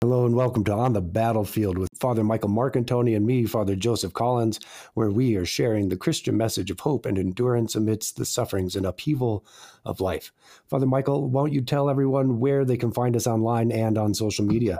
[0.00, 4.12] Hello and welcome to On the Battlefield with Father Michael Marcantoni and me, Father Joseph
[4.12, 4.60] Collins,
[4.94, 8.86] where we are sharing the Christian message of hope and endurance amidst the sufferings and
[8.86, 9.44] upheaval
[9.84, 10.30] of life.
[10.68, 14.44] Father Michael, won't you tell everyone where they can find us online and on social
[14.44, 14.78] media?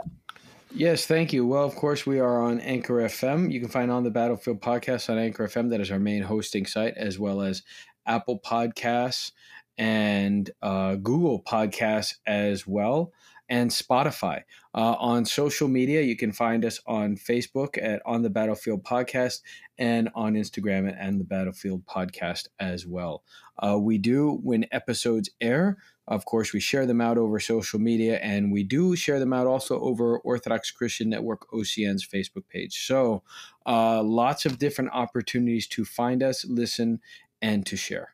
[0.77, 1.43] Yes, thank you.
[1.43, 3.51] Well, of course, we are on Anchor FM.
[3.51, 5.71] You can find On the Battlefield podcast on Anchor FM.
[5.71, 7.63] That is our main hosting site, as well as
[8.05, 9.31] Apple Podcasts
[9.79, 13.11] and uh, Google Podcasts as well
[13.49, 14.43] and Spotify.
[14.75, 19.41] Uh, on social media, you can find us on Facebook at On the Battlefield Podcast
[19.79, 23.23] and on Instagram at On the Battlefield Podcast as well.
[23.57, 28.17] Uh, we do, when episodes air, of course, we share them out over social media
[28.19, 32.85] and we do share them out also over Orthodox Christian Network OCN's Facebook page.
[32.85, 33.23] So,
[33.65, 37.01] uh, lots of different opportunities to find us, listen,
[37.41, 38.13] and to share.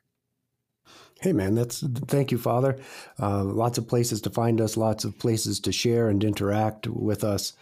[1.20, 2.76] Hey, man, that's thank you, Father.
[3.20, 7.24] Uh, lots of places to find us, lots of places to share and interact with
[7.24, 7.54] us.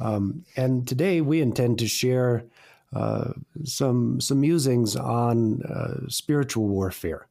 [0.00, 2.44] Um, and today we intend to share
[2.94, 3.32] uh,
[3.64, 7.26] some some musings on uh, spiritual warfare,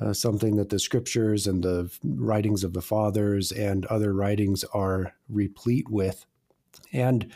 [0.00, 5.14] uh, something that the scriptures and the writings of the fathers and other writings are
[5.28, 6.26] replete with,
[6.92, 7.32] and.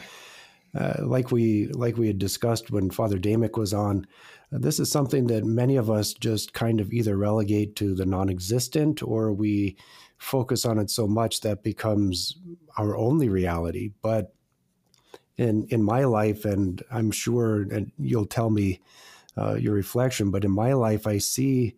[0.73, 4.07] Uh, like we like we had discussed when Father Damick was on,
[4.53, 8.29] this is something that many of us just kind of either relegate to the non
[8.29, 9.77] existent or we
[10.19, 12.37] focus on it so much that becomes
[12.77, 13.93] our only reality.
[14.03, 14.35] But
[15.37, 18.81] in, in my life, and I'm sure, and you'll tell me
[19.39, 21.77] uh, your reflection, but in my life, I see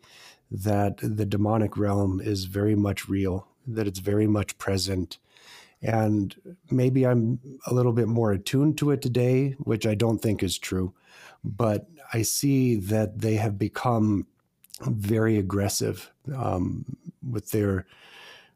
[0.52, 5.18] that the demonic realm is very much real, that it's very much present.
[5.80, 6.34] And
[6.70, 10.58] maybe I'm a little bit more attuned to it today, which I don't think is
[10.58, 10.94] true.
[11.42, 14.26] But I see that they have become
[14.82, 16.84] very aggressive um,
[17.28, 17.86] with their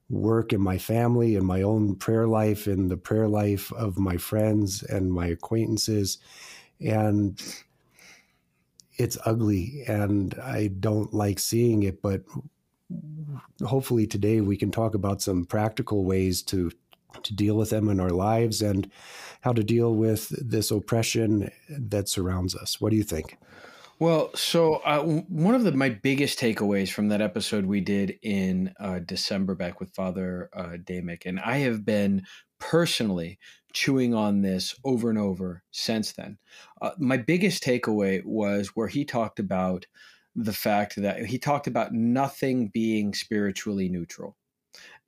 [0.08, 4.16] work in my family and my own prayer life and the prayer life of my
[4.18, 6.18] friends and my acquaintances.
[6.80, 7.42] And
[8.98, 12.22] it's ugly and I don't like seeing it, but
[13.64, 16.70] hopefully today we can talk about some practical ways to
[17.22, 18.90] to deal with them in our lives and
[19.40, 22.78] how to deal with this oppression that surrounds us.
[22.78, 23.38] What do you think?
[23.98, 28.74] Well, so uh, one of the my biggest takeaways from that episode we did in
[28.78, 32.22] uh, December back with Father uh, Damick, and I have been
[32.58, 33.38] personally
[33.76, 36.38] chewing on this over and over since then.
[36.80, 39.86] Uh, my biggest takeaway was where he talked about
[40.34, 44.34] the fact that he talked about nothing being spiritually neutral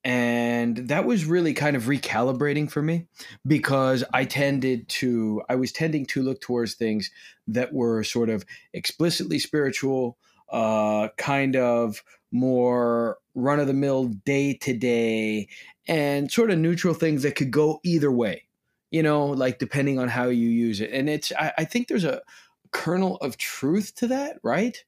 [0.05, 3.07] and that was really kind of recalibrating for me
[3.47, 7.11] because i tended to i was tending to look towards things
[7.47, 10.17] that were sort of explicitly spiritual
[10.51, 12.03] uh, kind of
[12.33, 15.47] more run of the mill day to day
[15.87, 18.48] and sort of neutral things that could go either way
[18.91, 22.05] you know like depending on how you use it and it's i, I think there's
[22.05, 22.23] a
[22.71, 24.83] kernel of truth to that right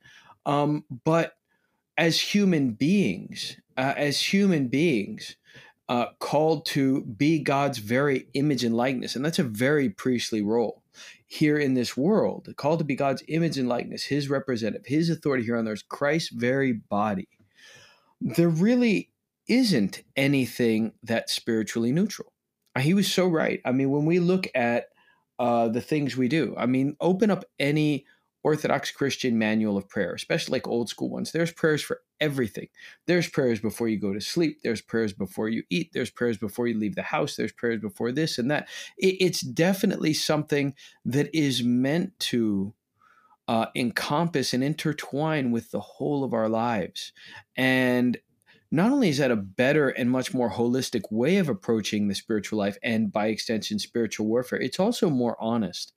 [0.47, 1.35] um, but
[1.99, 5.37] as human beings uh, as human beings
[5.91, 9.17] uh, called to be God's very image and likeness.
[9.17, 10.85] And that's a very priestly role
[11.27, 15.45] here in this world, called to be God's image and likeness, his representative, his authority
[15.45, 17.29] here on earth, Christ's very body.
[18.21, 19.11] There really
[19.49, 22.33] isn't anything that's spiritually neutral.
[22.75, 23.61] Uh, he was so right.
[23.65, 24.87] I mean, when we look at
[25.39, 28.07] uh, the things we do, I mean, open up any
[28.43, 31.33] Orthodox Christian manual of prayer, especially like old school ones.
[31.33, 32.69] There's prayers for everything.
[33.07, 34.61] There's prayers before you go to sleep.
[34.63, 35.91] There's prayers before you eat.
[35.93, 37.37] There's prayers before you leave the house.
[37.37, 38.69] There's prayers before this and that.
[38.97, 42.75] It's definitely something that is meant to
[43.47, 47.13] uh, encompass and intertwine with the whole of our lives.
[47.57, 48.17] And
[48.71, 52.59] not only is that a better and much more holistic way of approaching the spiritual
[52.59, 55.93] life and by extension spiritual warfare, it's also more honest.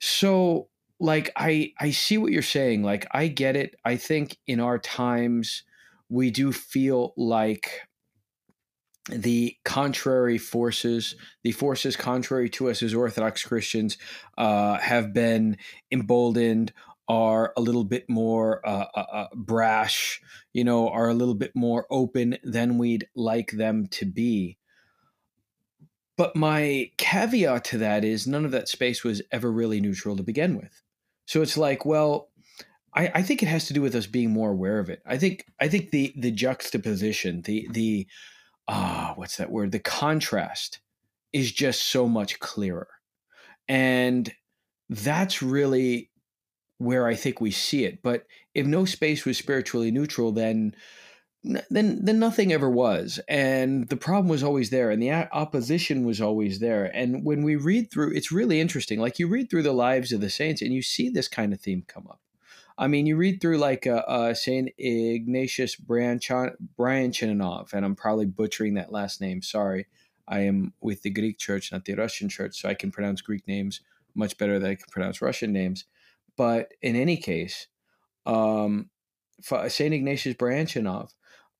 [0.00, 0.68] So
[0.98, 2.82] like I I see what you're saying.
[2.82, 3.76] Like I get it.
[3.84, 5.64] I think in our times
[6.08, 7.82] we do feel like
[9.08, 13.98] the contrary forces, the forces contrary to us as Orthodox Christians,
[14.38, 15.56] uh, have been
[15.90, 16.72] emboldened,
[17.12, 20.22] are a little bit more uh, uh, uh brash,
[20.54, 24.56] you know, are a little bit more open than we'd like them to be.
[26.16, 30.22] But my caveat to that is none of that space was ever really neutral to
[30.22, 30.82] begin with.
[31.26, 32.30] So it's like, well,
[32.94, 35.02] I, I think it has to do with us being more aware of it.
[35.04, 38.06] I think I think the the juxtaposition, the the
[38.68, 39.72] ah, uh, what's that word?
[39.72, 40.80] The contrast
[41.32, 42.88] is just so much clearer.
[43.68, 44.32] And
[44.88, 46.10] that's really
[46.82, 48.02] where I think we see it.
[48.02, 50.74] But if no space was spiritually neutral, then
[51.44, 56.20] then then nothing ever was and the problem was always there and the opposition was
[56.20, 59.72] always there and when we read through it's really interesting like you read through the
[59.72, 62.20] lives of the saints and you see this kind of theme come up
[62.78, 68.74] i mean you read through like uh, uh, saint ignatius bryanchanov and i'm probably butchering
[68.74, 69.88] that last name sorry
[70.28, 73.48] i am with the greek church not the russian church so i can pronounce greek
[73.48, 73.80] names
[74.14, 75.86] much better than i can pronounce russian names
[76.36, 77.66] but in any case
[78.26, 78.90] um,
[79.68, 81.10] Saint Ignatius Bryanchanov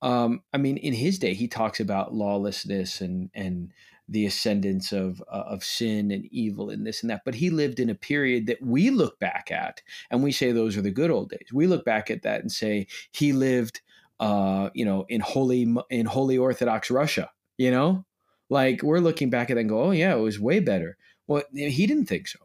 [0.03, 3.73] um, I mean, in his day, he talks about lawlessness and and
[4.09, 7.23] the ascendance of uh, of sin and evil and this and that.
[7.25, 9.81] But he lived in a period that we look back at
[10.11, 11.53] and we say those are the good old days.
[11.53, 13.81] We look back at that and say he lived,
[14.19, 17.31] uh, you know, in holy in holy Orthodox Russia.
[17.57, 18.05] You know,
[18.51, 20.97] like we're looking back at that and go, oh yeah, it was way better.
[21.29, 22.41] Well, he didn't think so.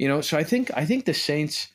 [0.00, 1.68] You know, so I think I think the saints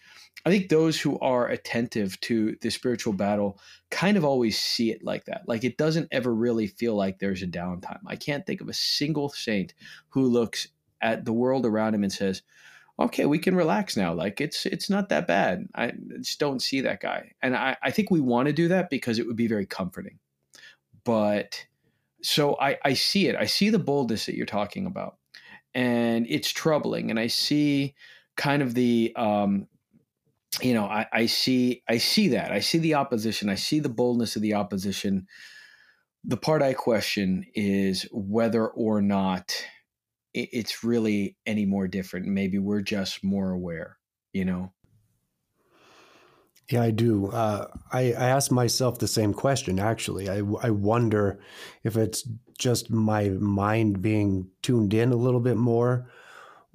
[0.48, 3.60] I think those who are attentive to the spiritual battle
[3.92, 5.44] kind of always see it like that.
[5.48, 8.00] Like it doesn't ever really feel like there's a downtime.
[8.07, 9.75] I can't think of a single saint
[10.10, 10.69] who looks
[11.01, 12.42] at the world around him and says,
[13.00, 14.12] "Okay, we can relax now.
[14.16, 17.92] Like it's it's not that bad." I just don't see that guy, and I I
[17.92, 20.18] think we want to do that because it would be very comforting.
[21.04, 21.63] But
[22.24, 23.36] so I I see it.
[23.36, 25.18] I see the boldness that you're talking about,
[25.75, 27.12] and it's troubling.
[27.12, 27.94] And I see
[28.36, 29.68] kind of the um,
[30.62, 32.52] you know, I, I see I see that.
[32.52, 33.50] I see the opposition.
[33.50, 35.28] I see the boldness of the opposition.
[36.24, 39.54] The part I question is whether or not
[40.34, 42.26] it's really any more different.
[42.26, 43.98] Maybe we're just more aware,
[44.34, 44.74] you know?
[46.70, 47.28] Yeah, I do.
[47.28, 50.30] Uh, I, I ask myself the same question, actually.
[50.30, 51.40] I, I wonder
[51.84, 52.28] if it's
[52.58, 56.10] just my mind being tuned in a little bit more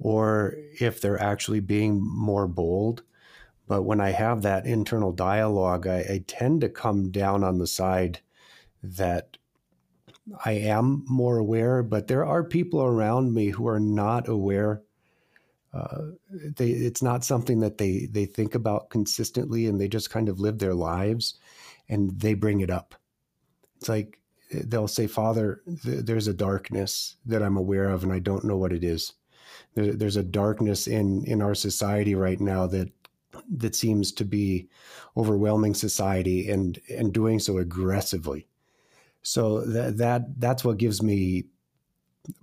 [0.01, 3.03] or if they're actually being more bold.
[3.67, 7.67] But when I have that internal dialogue, I, I tend to come down on the
[7.67, 8.19] side
[8.83, 9.37] that
[10.43, 14.81] I am more aware, but there are people around me who are not aware.
[15.73, 16.11] Uh,
[16.57, 20.39] they, it's not something that they they think about consistently, and they just kind of
[20.39, 21.35] live their lives,
[21.87, 22.95] and they bring it up.
[23.77, 24.19] It's like
[24.51, 28.57] they'll say, "Father, th- there's a darkness that I'm aware of, and I don't know
[28.57, 29.13] what it is.
[29.73, 32.89] There, there's a darkness in in our society right now that
[33.57, 34.67] that seems to be
[35.17, 38.47] overwhelming society and and doing so aggressively.
[39.21, 41.45] So that that that's what gives me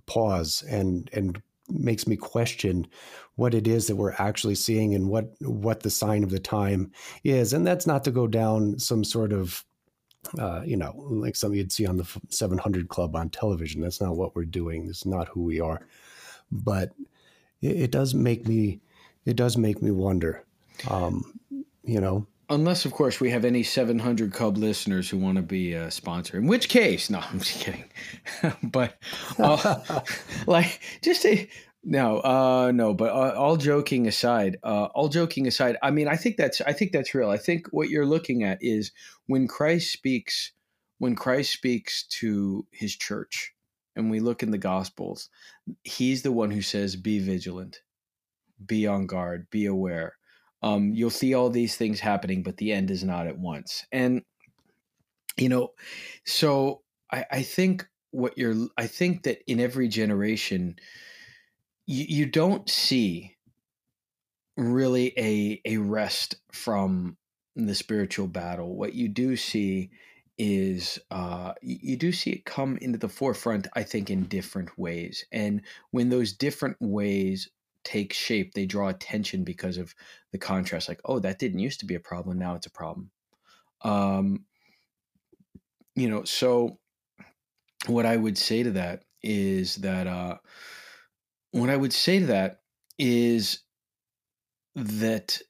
[0.05, 2.87] pause and and makes me question
[3.35, 6.91] what it is that we're actually seeing and what what the sign of the time
[7.23, 7.53] is.
[7.53, 9.63] And that's not to go down some sort of
[10.37, 13.81] uh, you know, like something you'd see on the 700 Club on television.
[13.81, 14.85] That's not what we're doing.
[14.85, 15.81] This is not who we are.
[16.51, 16.91] But
[17.61, 18.81] it, it does make me,
[19.25, 20.45] it does make me wonder
[20.87, 21.39] um,
[21.83, 25.73] you know, unless of course we have any 700 Club listeners who want to be
[25.73, 26.37] a sponsor.
[26.37, 27.85] In which case, no, I'm just kidding.
[28.63, 28.97] but
[29.37, 30.01] uh,
[30.47, 31.49] like, just a
[31.83, 32.93] no, uh, no.
[32.93, 36.73] But uh, all joking aside, uh, all joking aside, I mean, I think that's I
[36.73, 37.29] think that's real.
[37.29, 38.91] I think what you're looking at is
[39.27, 40.51] when Christ speaks,
[40.97, 43.53] when Christ speaks to His church,
[43.99, 45.29] and we look in the Gospels,
[45.83, 47.81] He's the one who says, "Be vigilant."
[48.65, 50.15] Be on guard, be aware
[50.61, 53.85] um, you'll see all these things happening, but the end is not at once.
[53.91, 54.23] And
[55.37, 55.69] you know,
[56.25, 60.75] so I, I think what you're, I think that in every generation,
[61.85, 63.37] you, you don't see
[64.57, 67.15] really a a rest from
[67.55, 68.75] the spiritual battle.
[68.75, 69.91] What you do see
[70.39, 75.25] is uh, you do see it come into the forefront, I think, in different ways.
[75.33, 77.49] And when those different ways
[77.83, 79.93] take shape, they draw attention because of
[80.31, 80.87] the contrast.
[80.87, 82.39] Like, oh, that didn't used to be a problem.
[82.39, 83.11] Now it's a problem.
[83.81, 84.45] Um,
[85.95, 86.79] you know, so
[87.87, 90.37] what I would say to that is that uh,
[91.51, 92.61] what I would say to that
[92.97, 93.59] is
[94.75, 95.41] that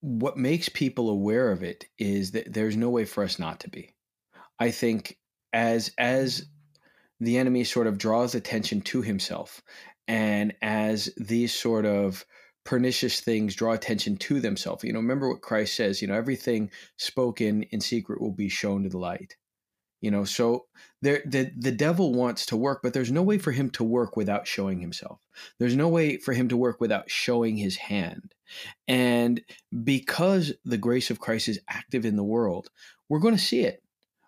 [0.00, 3.70] what makes people aware of it is that there's no way for us not to
[3.70, 3.94] be.
[4.58, 5.18] I think
[5.52, 7.24] as as mm-hmm.
[7.24, 9.62] the enemy sort of draws attention to himself
[10.06, 12.24] and as these sort of
[12.64, 16.70] pernicious things draw attention to themselves, you know, remember what Christ says, you know, everything
[16.96, 19.36] spoken in secret will be shown to the light.
[20.00, 20.66] You know, so
[21.02, 24.16] there the the devil wants to work, but there's no way for him to work
[24.16, 25.20] without showing himself.
[25.58, 28.34] There's no way for him to work without showing his hand.
[28.86, 29.40] And
[29.84, 32.70] because the grace of Christ is active in the world,
[33.08, 33.82] we're going to see it.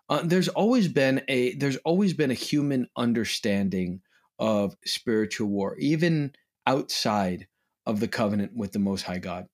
[0.09, 4.01] Uh, there's always been a there's always been a human understanding
[4.39, 6.33] of spiritual war, even
[6.67, 7.47] outside
[7.85, 9.47] of the covenant with the Most High God.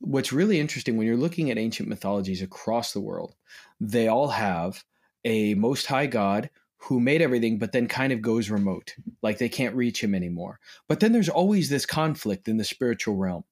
[0.00, 3.34] What's really interesting when you're looking at ancient mythologies across the world,
[3.80, 4.84] they all have
[5.24, 9.48] a Most High God who made everything, but then kind of goes remote, like they
[9.48, 10.58] can't reach him anymore.
[10.88, 13.44] But then there's always this conflict in the spiritual realm.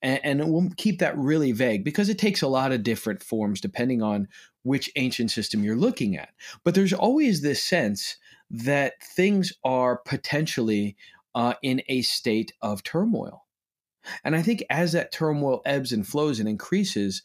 [0.00, 3.60] And, and we'll keep that really vague because it takes a lot of different forms
[3.60, 4.26] depending on
[4.62, 6.30] which ancient system you're looking at.
[6.64, 8.16] But there's always this sense
[8.50, 10.96] that things are potentially
[11.34, 13.44] uh, in a state of turmoil.
[14.24, 17.22] And I think as that turmoil ebbs and flows and increases,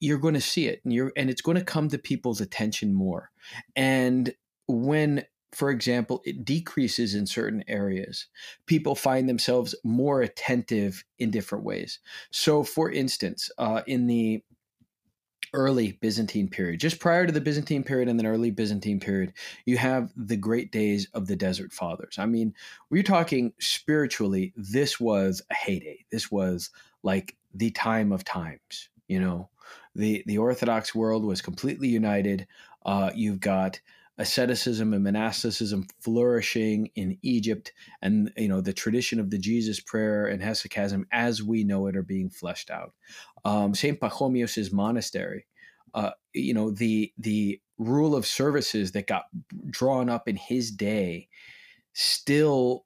[0.00, 2.94] you're going to see it and you're and it's going to come to people's attention
[2.94, 3.30] more.
[3.76, 4.34] And
[4.66, 8.26] when for example, it decreases in certain areas.
[8.66, 12.00] People find themselves more attentive in different ways.
[12.30, 14.42] So, for instance, uh, in the
[15.54, 19.32] early Byzantine period, just prior to the Byzantine period and then early Byzantine period,
[19.64, 22.18] you have the great days of the Desert Fathers.
[22.18, 22.54] I mean,
[22.90, 26.04] we're talking spiritually, this was a heyday.
[26.10, 26.70] This was
[27.02, 29.48] like the time of times, you know.
[29.94, 32.46] The the Orthodox world was completely united.
[32.86, 33.80] Uh, you've got
[34.18, 37.72] asceticism and monasticism flourishing in Egypt,
[38.02, 41.96] and you know the tradition of the Jesus prayer and hesychasm as we know it
[41.96, 42.94] are being fleshed out.
[43.44, 45.46] Um, Saint Pachomius's monastery,
[45.94, 49.24] uh, you know the the rule of services that got
[49.70, 51.28] drawn up in his day,
[51.92, 52.84] still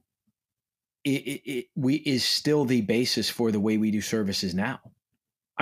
[1.04, 4.80] it, it, it we is still the basis for the way we do services now.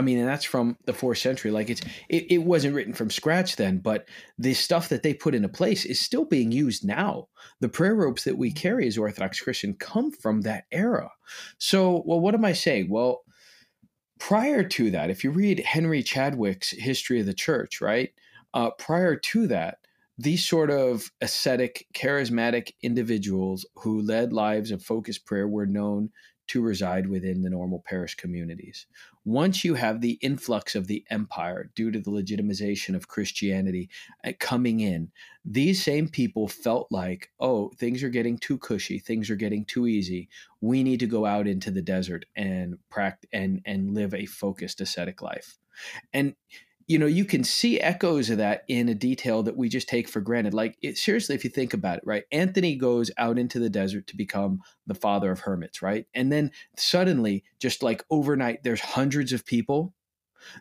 [0.00, 1.50] I mean, and that's from the fourth century.
[1.50, 5.34] Like it's it, it wasn't written from scratch then, but the stuff that they put
[5.34, 7.28] into place is still being used now.
[7.60, 11.10] The prayer ropes that we carry as Orthodox Christian come from that era.
[11.58, 12.88] So, well, what am I saying?
[12.88, 13.24] Well,
[14.18, 18.08] prior to that, if you read Henry Chadwick's History of the Church, right?
[18.54, 19.80] Uh, prior to that,
[20.16, 26.08] these sort of ascetic, charismatic individuals who led lives of focused prayer were known
[26.50, 28.86] to reside within the normal parish communities.
[29.24, 33.88] Once you have the influx of the empire due to the legitimization of Christianity
[34.24, 35.12] uh, coming in,
[35.44, 39.86] these same people felt like, oh, things are getting too cushy, things are getting too
[39.86, 40.28] easy.
[40.60, 44.80] We need to go out into the desert and practice and and live a focused
[44.80, 45.56] ascetic life.
[46.12, 46.34] And
[46.90, 50.08] you know you can see echoes of that in a detail that we just take
[50.08, 53.60] for granted like it, seriously if you think about it right anthony goes out into
[53.60, 56.06] the desert to become the father of hermits right?
[56.14, 59.94] And then suddenly just like overnight there's hundreds of people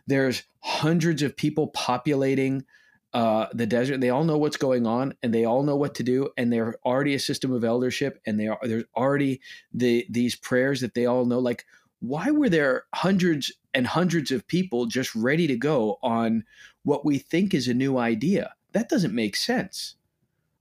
[0.06, 2.64] there's hundreds of people populating
[3.12, 6.04] uh, the desert they all know what's going on and they all know what to
[6.04, 9.40] do and they're already a system of eldership and they are there's already
[9.74, 11.64] the these prayers that they all know like
[11.98, 16.44] why were there hundreds and hundreds of people just ready to go on
[16.82, 18.54] what we think is a new idea?
[18.72, 19.96] That doesn't make sense.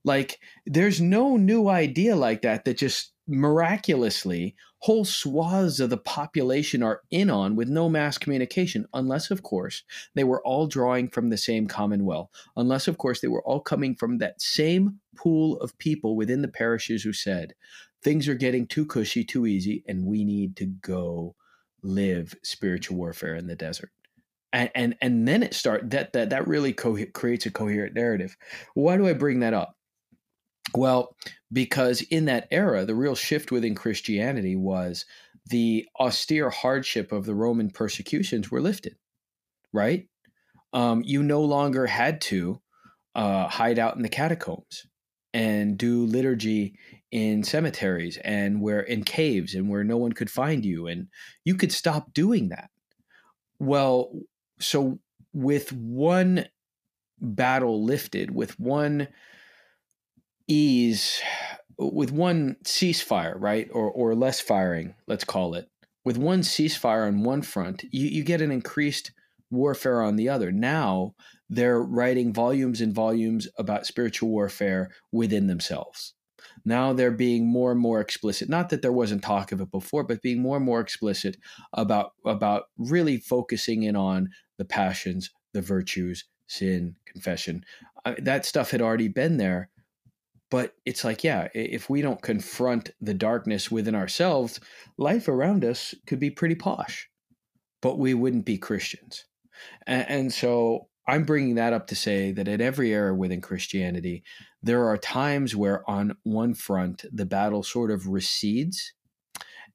[0.03, 6.81] Like, there's no new idea like that that just miraculously whole swaths of the population
[6.81, 9.83] are in on with no mass communication, unless, of course,
[10.15, 13.59] they were all drawing from the same common well, unless, of course, they were all
[13.59, 17.53] coming from that same pool of people within the parishes who said,
[18.01, 21.35] things are getting too cushy, too easy, and we need to go
[21.83, 23.91] live spiritual warfare in the desert.
[24.51, 28.35] And and, and then it start that that that really co- creates a coherent narrative.
[28.73, 29.75] Why do I bring that up?
[30.75, 31.15] Well,
[31.51, 35.05] because in that era, the real shift within Christianity was
[35.49, 38.95] the austere hardship of the Roman persecutions were lifted,
[39.73, 40.07] right?
[40.73, 42.61] Um, you no longer had to
[43.15, 44.85] uh, hide out in the catacombs
[45.33, 46.77] and do liturgy
[47.11, 51.07] in cemeteries and where in caves and where no one could find you and
[51.43, 52.69] you could stop doing that.
[53.59, 54.11] Well
[54.59, 54.99] so
[55.33, 56.45] with one
[57.21, 59.07] battle lifted with one
[60.47, 61.21] ease
[61.77, 65.69] with one ceasefire right or or less firing let's call it
[66.05, 69.11] with one ceasefire on one front you, you get an increased
[69.51, 70.51] warfare on the other.
[70.51, 71.15] Now
[71.49, 76.13] they're writing volumes and volumes about spiritual warfare within themselves
[76.65, 78.49] now they're being more and more explicit.
[78.49, 81.37] Not that there wasn't talk of it before, but being more and more explicit
[81.73, 87.63] about about really focusing in on the passions, the virtues, sin, confession.
[88.05, 89.69] I, that stuff had already been there,
[90.49, 94.59] but it's like, yeah, if we don't confront the darkness within ourselves,
[94.97, 97.09] life around us could be pretty posh,
[97.81, 99.25] but we wouldn't be Christians.
[99.85, 104.23] And, and so I'm bringing that up to say that at every era within Christianity,
[104.61, 108.93] there are times where on one front the battle sort of recedes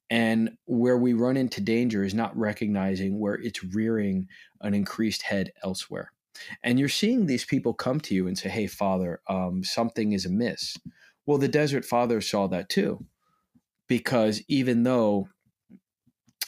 [0.09, 4.29] and where we run into danger is not recognizing where it's rearing
[4.61, 6.13] an increased head elsewhere.
[6.63, 10.25] And you're seeing these people come to you and say hey father um, something is
[10.25, 10.77] amiss.
[11.25, 13.03] Well the desert father saw that too
[13.89, 15.27] because even though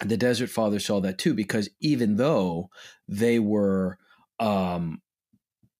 [0.05, 2.69] the desert father saw that too because even though
[3.09, 3.97] they were
[4.39, 5.01] um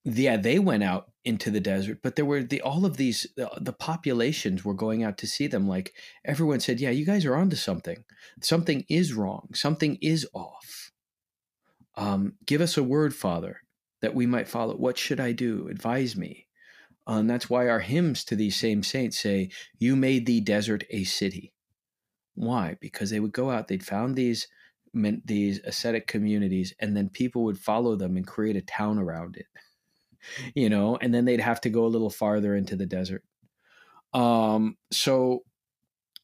[0.03, 3.49] yeah they went out into the desert but there were the all of these the,
[3.59, 7.35] the populations were going out to see them like everyone said yeah you guys are
[7.35, 8.03] onto something.
[8.41, 9.49] Something is wrong.
[9.53, 10.91] Something is off.
[11.95, 13.61] Um give us a word father
[14.01, 14.75] that we might follow.
[14.75, 15.67] What should i do?
[15.67, 16.47] Advise me.
[17.07, 20.83] Uh, and that's why our hymns to these same saints say you made the desert
[20.89, 21.53] a city.
[22.35, 22.77] Why?
[22.79, 24.47] Because they would go out, they'd found these
[25.25, 29.45] these ascetic communities, and then people would follow them and create a town around it.
[30.55, 33.23] You know, and then they'd have to go a little farther into the desert.
[34.13, 35.43] Um, so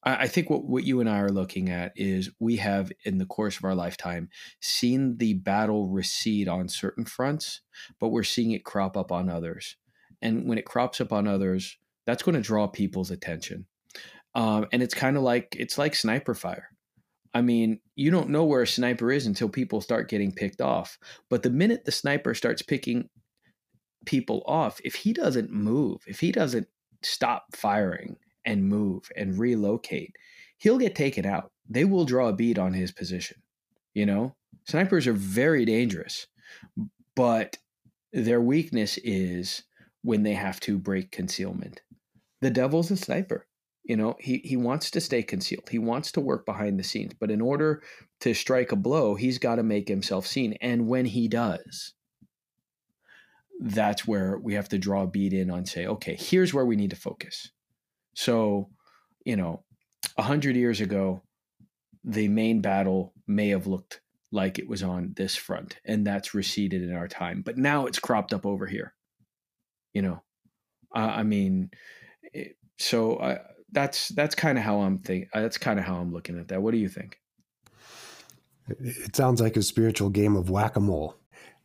[0.03, 3.17] I, I think what, what you and I are looking at is we have, in
[3.17, 4.27] the course of our lifetime,
[4.59, 7.61] seen the battle recede on certain fronts,
[7.97, 9.77] but we're seeing it crop up on others.
[10.21, 13.67] And when it crops up on others, that's going to draw people's attention
[14.35, 16.69] um, and it's kind of like it's like sniper fire.
[17.33, 20.97] I mean, you don't know where a sniper is until people start getting picked off.
[21.29, 23.09] But the minute the sniper starts picking
[24.05, 26.67] people off, if he doesn't move, if he doesn't
[27.01, 30.15] stop firing and move and relocate,
[30.57, 31.51] he'll get taken out.
[31.69, 33.37] They will draw a bead on his position.
[33.93, 34.35] You know,
[34.67, 36.27] snipers are very dangerous,
[37.15, 37.57] but
[38.11, 39.63] their weakness is
[40.03, 41.81] when they have to break concealment.
[42.41, 43.47] The devil's a sniper.
[43.83, 45.69] You know, he, he wants to stay concealed.
[45.69, 47.13] He wants to work behind the scenes.
[47.19, 47.83] But in order
[48.21, 50.53] to strike a blow, he's got to make himself seen.
[50.61, 51.93] And when he does,
[53.59, 56.75] that's where we have to draw a bead in on say, okay, here's where we
[56.75, 57.49] need to focus.
[58.13, 58.69] So,
[59.25, 59.63] you know,
[60.17, 61.23] a hundred years ago,
[62.03, 66.81] the main battle may have looked like it was on this front, and that's receded
[66.81, 67.41] in our time.
[67.45, 68.93] But now it's cropped up over here.
[69.93, 70.23] You know,
[70.95, 71.69] uh, I mean,
[72.33, 73.39] it, so I
[73.73, 75.29] that's that's kind of how I'm think.
[75.33, 76.61] Uh, that's kind of how I'm looking at that.
[76.61, 77.19] What do you think?
[78.69, 81.17] It sounds like a spiritual game of whack a mole.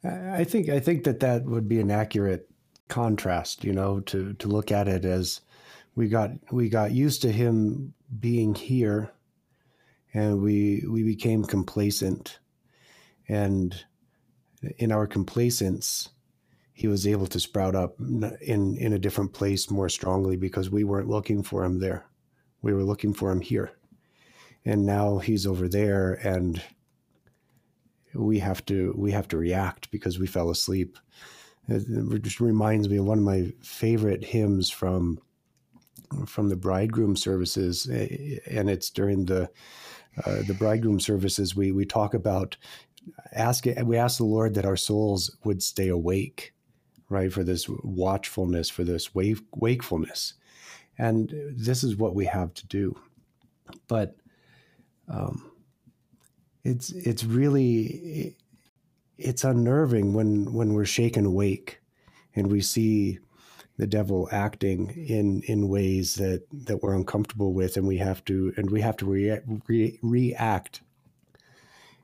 [0.05, 2.49] I think I think that that would be an accurate
[2.88, 3.64] contrast.
[3.64, 5.40] You know, to to look at it as
[5.94, 9.12] we got we got used to him being here,
[10.14, 12.38] and we we became complacent,
[13.29, 13.85] and
[14.79, 16.09] in our complacence,
[16.79, 20.85] he was able to sprout up in in a different place more strongly because we
[20.85, 22.07] weren't looking for him there.
[22.62, 23.73] We were looking for him here.
[24.64, 26.62] And now he's over there and
[28.14, 30.97] we have to we have to react because we fell asleep.
[31.67, 35.19] It just reminds me of one of my favorite hymns from
[36.27, 39.51] from the bridegroom services, and it's during the
[40.25, 41.57] uh, the bridegroom services.
[41.57, 42.57] We we talk about
[43.33, 46.55] ask we ask the Lord that our souls would stay awake,
[47.09, 47.33] right?
[47.33, 50.35] For this watchfulness, for this wake, wakefulness.
[50.99, 52.99] And this is what we have to do.
[53.87, 54.16] But
[55.09, 55.51] um,
[56.64, 58.37] it's it's really
[59.16, 61.81] it's unnerving when when we're shaken awake
[62.35, 63.18] and we see
[63.79, 68.53] the devil acting in in ways that that we're uncomfortable with and we have to
[68.57, 70.83] and we have to rea- re- react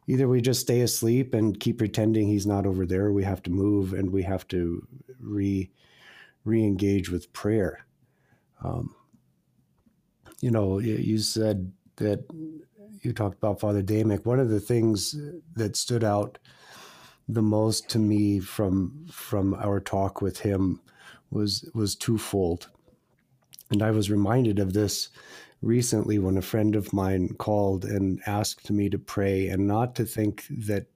[0.07, 3.51] either we just stay asleep and keep pretending he's not over there we have to
[3.51, 4.87] move and we have to
[5.21, 5.71] re
[6.45, 7.87] re-engage with prayer.
[8.63, 8.95] Um,
[10.41, 12.25] you know you said that
[13.01, 15.17] you talked about father damick one of the things
[15.55, 16.39] that stood out
[17.29, 20.81] the most to me from from our talk with him
[21.31, 22.69] was was twofold.
[23.71, 25.09] And i was reminded of this
[25.65, 30.05] recently when a friend of mine called and asked me to pray and not to
[30.05, 30.87] think that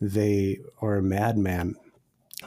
[0.00, 1.76] they are a madman.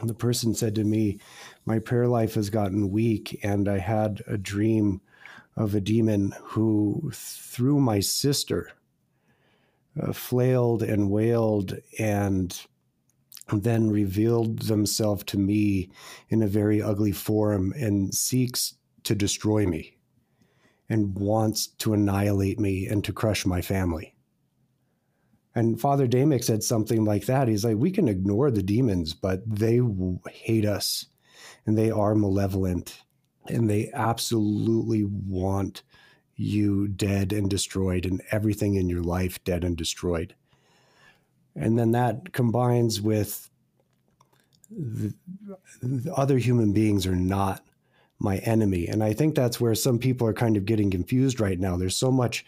[0.02, 1.18] The person said to me,
[1.66, 5.00] My prayer life has gotten weak, and I had a dream
[5.56, 8.70] of a demon who, through my sister,
[10.00, 12.58] uh, flailed and wailed and
[13.52, 15.90] then revealed themselves to me
[16.30, 19.98] in a very ugly form and seeks to destroy me
[20.92, 24.14] and wants to annihilate me and to crush my family.
[25.54, 27.48] And Father Damick said something like that.
[27.48, 29.80] He's like, we can ignore the demons, but they
[30.30, 31.06] hate us
[31.64, 33.02] and they are malevolent
[33.46, 35.82] and they absolutely want
[36.36, 40.34] you dead and destroyed and everything in your life dead and destroyed.
[41.56, 43.48] And then that combines with
[44.70, 45.14] the,
[45.82, 47.64] the other human beings are not
[48.22, 48.86] my enemy.
[48.86, 51.76] And I think that's where some people are kind of getting confused right now.
[51.76, 52.44] There's so much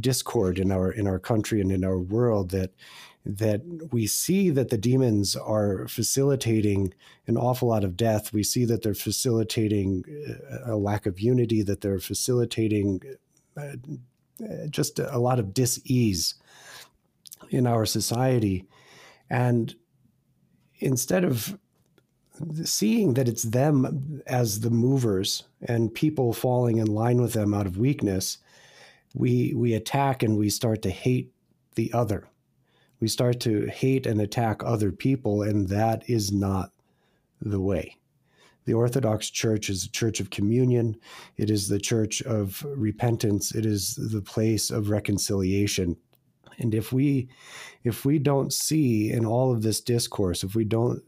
[0.00, 2.72] discord in our in our country and in our world that
[3.26, 6.92] that we see that the demons are facilitating
[7.26, 8.32] an awful lot of death.
[8.32, 10.04] We see that they're facilitating
[10.50, 13.00] uh, a lack of unity, that they're facilitating
[13.56, 13.76] uh,
[14.68, 16.34] just a lot of dis-ease
[17.48, 18.66] in our society.
[19.30, 19.74] And
[20.80, 21.58] instead of
[22.64, 27.66] seeing that it's them as the movers and people falling in line with them out
[27.66, 28.38] of weakness,
[29.14, 31.32] we we attack and we start to hate
[31.74, 32.28] the other.
[33.00, 36.72] We start to hate and attack other people, and that is not
[37.40, 37.96] the way.
[38.64, 40.96] The Orthodox Church is a church of communion.
[41.36, 43.54] It is the church of repentance.
[43.54, 45.96] It is the place of reconciliation.
[46.58, 47.28] And if we
[47.82, 51.02] if we don't see in all of this discourse, if we don't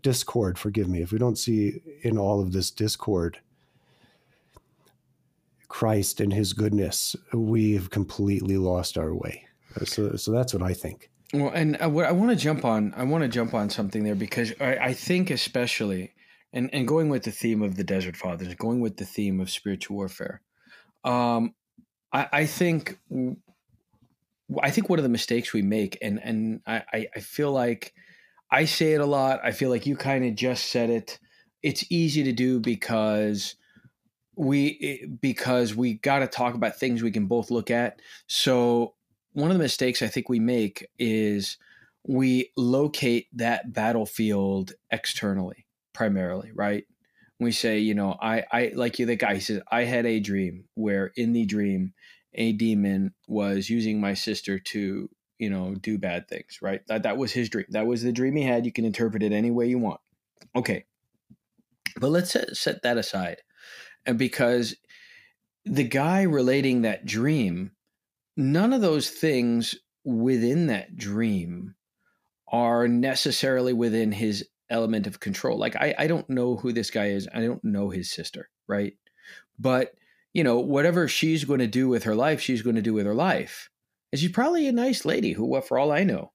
[0.00, 3.38] discord, forgive me, if we don't see in all of this discord
[5.68, 9.46] Christ and his goodness, we've completely lost our way.
[9.84, 11.10] So so that's what I think.
[11.32, 14.14] Well, and I, I want to jump on I want to jump on something there
[14.14, 16.12] because I, I think especially
[16.52, 19.50] and and going with the theme of the Desert Fathers, going with the theme of
[19.50, 20.40] spiritual warfare,
[21.02, 21.54] um,
[22.12, 22.98] I, I think
[24.62, 27.94] I think one of the mistakes we make, and and I, I feel like
[28.50, 29.40] I say it a lot.
[29.42, 31.18] I feel like you kind of just said it.
[31.62, 33.56] It's easy to do because
[34.36, 38.00] we because we got to talk about things we can both look at.
[38.26, 38.94] So
[39.32, 41.58] one of the mistakes I think we make is
[42.06, 46.84] we locate that battlefield externally primarily, right?
[47.40, 50.64] We say, you know, I I like you the guy says I had a dream
[50.74, 51.94] where in the dream
[52.34, 56.86] a demon was using my sister to you know do bad things right?
[56.86, 57.66] That, that was his dream.
[57.70, 58.66] That was the dream he had.
[58.66, 60.00] You can interpret it any way you want.
[60.54, 60.84] Okay.
[62.00, 63.38] But let's set, set that aside.
[64.06, 64.76] And because
[65.64, 67.70] the guy relating that dream
[68.36, 71.74] none of those things within that dream
[72.48, 75.56] are necessarily within his element of control.
[75.56, 77.28] Like I, I don't know who this guy is.
[77.32, 78.94] I don't know his sister right?
[79.58, 79.94] But
[80.34, 83.06] you know, whatever she's going to do with her life, she's going to do with
[83.06, 83.70] her life.
[84.12, 86.32] And she's probably a nice lady who, for all I know,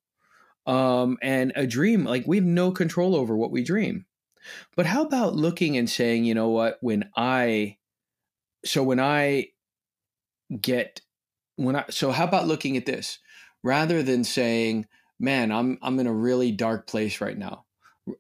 [0.65, 4.05] um, and a dream, like we have no control over what we dream.
[4.75, 7.77] But how about looking and saying, you know what, when I,
[8.65, 9.49] so when I
[10.59, 11.01] get,
[11.57, 13.19] when I, so how about looking at this
[13.63, 14.87] rather than saying,
[15.19, 17.65] man, I'm, I'm in a really dark place right now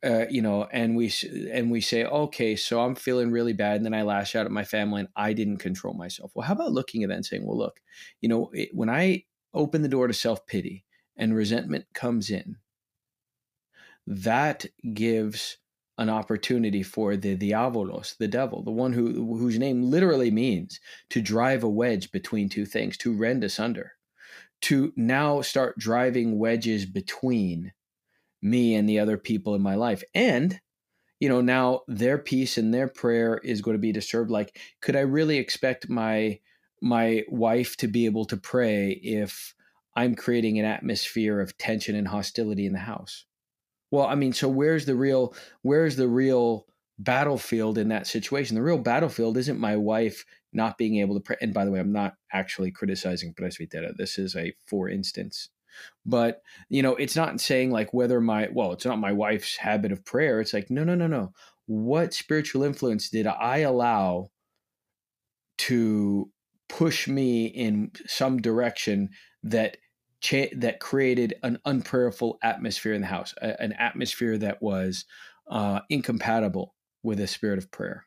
[0.03, 1.11] uh, you know, and we
[1.51, 4.51] and we say, okay, so I'm feeling really bad, and then I lash out at
[4.51, 6.31] my family, and I didn't control myself.
[6.33, 7.81] Well, how about looking at that and saying, well, look,
[8.21, 10.85] you know, it, when I open the door to self pity
[11.17, 12.57] and resentment comes in,
[14.07, 15.57] that gives
[15.97, 21.21] an opportunity for the diavolos, the devil, the one who whose name literally means to
[21.21, 23.93] drive a wedge between two things, to rend asunder,
[24.61, 27.73] to now start driving wedges between
[28.41, 30.03] me and the other people in my life.
[30.13, 30.59] And,
[31.19, 34.31] you know, now their peace and their prayer is going to be disturbed.
[34.31, 36.39] Like, could I really expect my
[36.81, 39.53] my wife to be able to pray if
[39.95, 43.25] I'm creating an atmosphere of tension and hostility in the house?
[43.91, 48.55] Well, I mean, so where's the real where's the real battlefield in that situation?
[48.55, 51.35] The real battlefield isn't my wife not being able to pray.
[51.41, 53.95] And by the way, I'm not actually criticizing Presbytera.
[53.97, 55.49] This is a for instance
[56.05, 59.91] but, you know, it's not saying like whether my, well, it's not my wife's habit
[59.91, 60.41] of prayer.
[60.41, 61.33] It's like, no, no, no, no.
[61.65, 64.29] What spiritual influence did I allow
[65.59, 66.31] to
[66.67, 69.09] push me in some direction
[69.43, 69.77] that
[70.21, 75.05] cha- that created an unprayerful atmosphere in the house, a- an atmosphere that was
[75.49, 78.05] uh, incompatible with a spirit of prayer.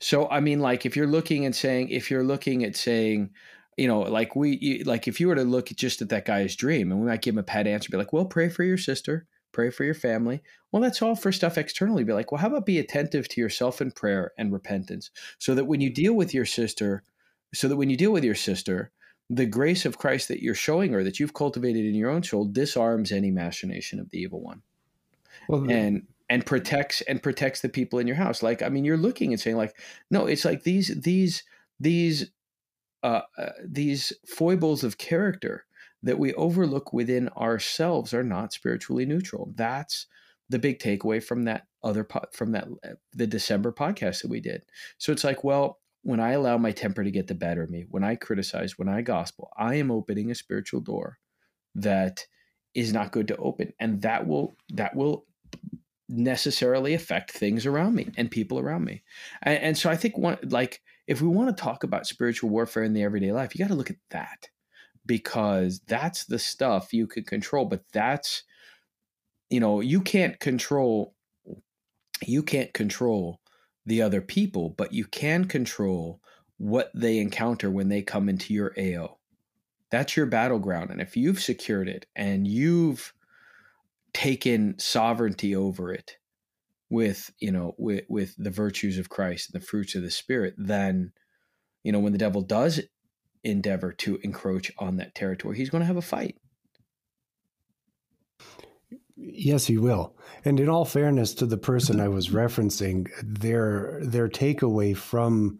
[0.00, 3.30] So, I mean, like if you're looking and saying, if you're looking at saying,
[3.76, 6.90] you know, like we, like if you were to look just at that guy's dream
[6.90, 9.26] and we might give him a pat answer, be like, well, pray for your sister,
[9.52, 10.42] pray for your family.
[10.72, 12.04] Well, that's all for stuff externally.
[12.04, 15.66] Be like, well, how about be attentive to yourself in prayer and repentance so that
[15.66, 17.02] when you deal with your sister,
[17.54, 18.90] so that when you deal with your sister,
[19.28, 22.44] the grace of Christ that you're showing her, that you've cultivated in your own soul,
[22.44, 24.62] disarms any machination of the evil one.
[25.48, 28.42] Well, and and protects and protects the people in your house.
[28.42, 29.76] Like, I mean, you're looking and saying, like,
[30.10, 31.42] no, it's like these these
[31.78, 32.30] these
[33.06, 35.64] uh, uh, these foibles of character
[36.02, 39.52] that we overlook within ourselves are not spiritually neutral.
[39.54, 40.08] That's
[40.48, 44.40] the big takeaway from that other po- from that uh, the December podcast that we
[44.40, 44.64] did.
[44.98, 47.84] So it's like, well, when I allow my temper to get the better of me,
[47.88, 51.18] when I criticize, when I gospel, I am opening a spiritual door
[51.76, 52.26] that
[52.74, 55.26] is not good to open, and that will that will
[56.08, 59.04] necessarily affect things around me and people around me.
[59.42, 62.82] And, and so I think one like if we want to talk about spiritual warfare
[62.82, 64.48] in the everyday life, you got to look at that
[65.04, 67.64] because that's the stuff you can control.
[67.64, 68.42] But that's,
[69.48, 71.14] you know, you can't control,
[72.26, 73.40] you can't control
[73.84, 76.20] the other people, but you can control
[76.58, 79.18] what they encounter when they come into your AO.
[79.90, 80.90] That's your battleground.
[80.90, 83.12] And if you've secured it and you've
[84.12, 86.16] taken sovereignty over it
[86.88, 90.54] with, you know, with, with the virtues of Christ and the fruits of the Spirit,
[90.56, 91.12] then,
[91.82, 92.80] you know, when the devil does
[93.42, 96.36] endeavor to encroach on that territory, he's going to have a fight.
[99.16, 100.14] Yes, he will.
[100.44, 105.58] And in all fairness to the person I was referencing, their their takeaway from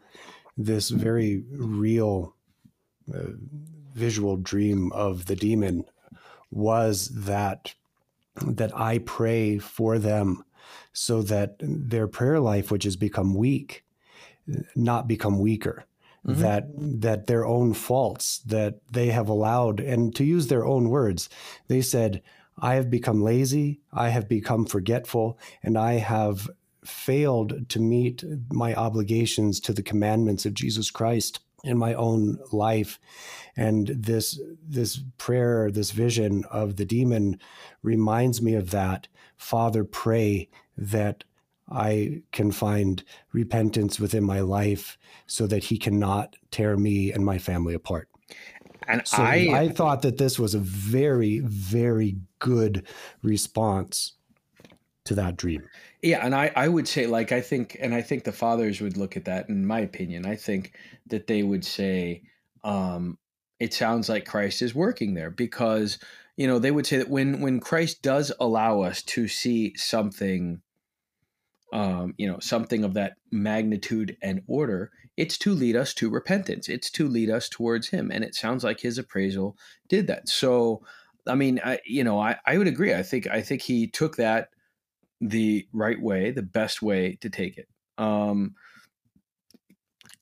[0.59, 2.37] this very real
[3.13, 3.31] uh,
[3.95, 5.85] visual dream of the demon
[6.51, 7.75] was that
[8.43, 10.45] that I pray for them
[10.93, 13.85] so that their prayer life which has become weak
[14.75, 15.85] not become weaker
[16.27, 16.41] mm-hmm.
[16.41, 21.29] that that their own faults that they have allowed and to use their own words
[21.69, 22.23] they said
[22.59, 26.49] I have become lazy, I have become forgetful, and I have
[26.85, 32.99] failed to meet my obligations to the commandments of Jesus Christ in my own life
[33.57, 37.39] and this this prayer this vision of the demon
[37.83, 41.25] reminds me of that father pray that
[41.69, 43.03] I can find
[43.33, 48.09] repentance within my life so that he cannot tear me and my family apart.
[48.87, 52.87] And so I, I thought that this was a very, very good
[53.23, 54.13] response
[55.07, 55.65] to that dream.
[56.03, 58.97] Yeah, and I, I would say like I think and I think the fathers would
[58.97, 60.27] look at that in my opinion.
[60.27, 60.73] I think
[61.07, 62.23] that they would say,
[62.65, 63.19] um,
[63.59, 65.99] it sounds like Christ is working there because,
[66.37, 70.61] you know, they would say that when when Christ does allow us to see something
[71.73, 76.69] um, you know, something of that magnitude and order, it's to lead us to repentance.
[76.69, 78.11] It's to lead us towards Him.
[78.13, 79.57] And it sounds like His appraisal
[79.89, 80.29] did that.
[80.29, 80.83] So,
[81.27, 82.95] I mean, I, you know, I, I would agree.
[82.95, 84.51] I think I think he took that
[85.21, 87.69] the right way, the best way to take it.
[87.99, 88.55] Um,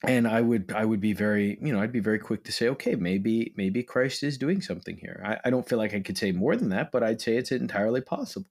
[0.06, 2.68] and I would I would be very you know I'd be very quick to say
[2.68, 5.22] okay maybe maybe Christ is doing something here.
[5.24, 7.52] I, I don't feel like I could say more than that, but I'd say it's
[7.52, 8.50] entirely possible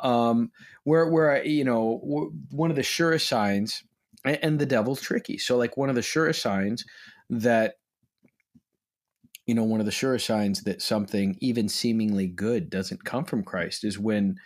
[0.00, 0.50] um,
[0.84, 3.82] where where I, you know one of the surest signs,
[4.24, 5.38] and the devil's tricky.
[5.38, 6.84] So like one of the surest signs
[7.30, 7.74] that
[9.46, 13.42] you know one of the surest signs that something even seemingly good doesn't come from
[13.42, 14.36] Christ is when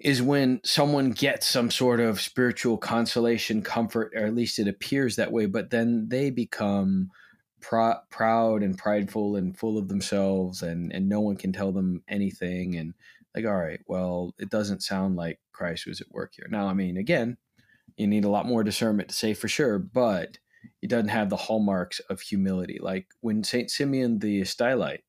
[0.00, 5.16] is when someone gets some sort of spiritual consolation, comfort, or at least it appears
[5.16, 7.10] that way, but then they become
[7.60, 12.02] pr- proud and prideful and full of themselves, and and no one can tell them
[12.08, 12.94] anything, and
[13.34, 16.48] like, all right, well, it doesn't sound like Christ was at work here.
[16.50, 17.36] Now, I mean, again,
[17.96, 20.38] you need a lot more discernment to say for sure, but
[20.82, 22.78] it doesn't have the hallmarks of humility.
[22.80, 25.02] Like when Saint Simeon the Stylite,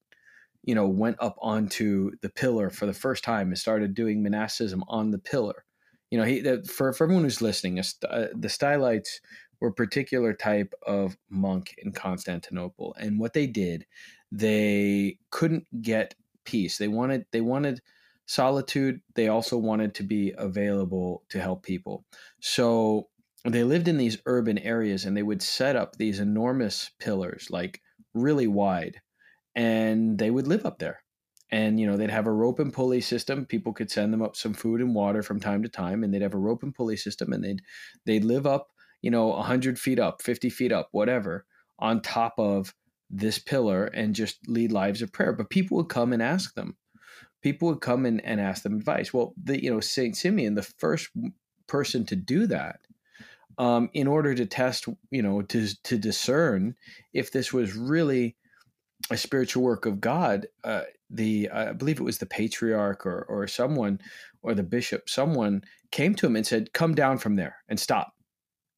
[0.63, 4.83] you know, went up onto the pillar for the first time and started doing monasticism
[4.87, 5.65] on the pillar.
[6.09, 9.21] You know, he the, for for everyone who's listening, uh, the Stylites
[9.59, 13.85] were a particular type of monk in Constantinople, and what they did,
[14.31, 16.77] they couldn't get peace.
[16.77, 17.81] They wanted they wanted
[18.31, 22.05] solitude, they also wanted to be available to help people.
[22.39, 23.09] So
[23.43, 27.81] they lived in these urban areas and they would set up these enormous pillars, like
[28.13, 29.01] really wide,
[29.55, 31.03] and they would live up there.
[31.53, 33.45] And you know they'd have a rope and pulley system.
[33.45, 36.21] People could send them up some food and water from time to time, and they'd
[36.21, 37.61] have a rope and pulley system, and they'd
[38.05, 38.69] they'd live up,
[39.01, 41.45] you know, hundred feet up, fifty feet up, whatever,
[41.77, 42.73] on top of
[43.09, 45.33] this pillar, and just lead lives of prayer.
[45.33, 46.77] But people would come and ask them,
[47.41, 49.13] people would come in and ask them advice.
[49.13, 51.09] Well, the you know Saint Simeon, the first
[51.67, 52.79] person to do that,
[53.57, 56.75] um, in order to test, you know, to to discern
[57.13, 58.35] if this was really
[59.11, 60.47] a spiritual work of God.
[60.63, 63.99] Uh, the I believe it was the patriarch or or someone
[64.41, 68.13] or the bishop, someone came to him and said, "Come down from there and stop."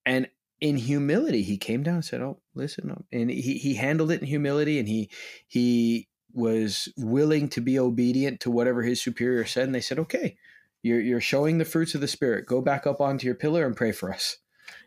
[0.05, 0.27] And
[0.59, 4.27] in humility, he came down and said, "Oh, listen," and he he handled it in
[4.27, 5.09] humility, and he
[5.47, 10.37] he was willing to be obedient to whatever his superior said, and they said, "Okay,
[10.81, 12.47] you're you're showing the fruits of the spirit.
[12.47, 14.37] Go back up onto your pillar and pray for us."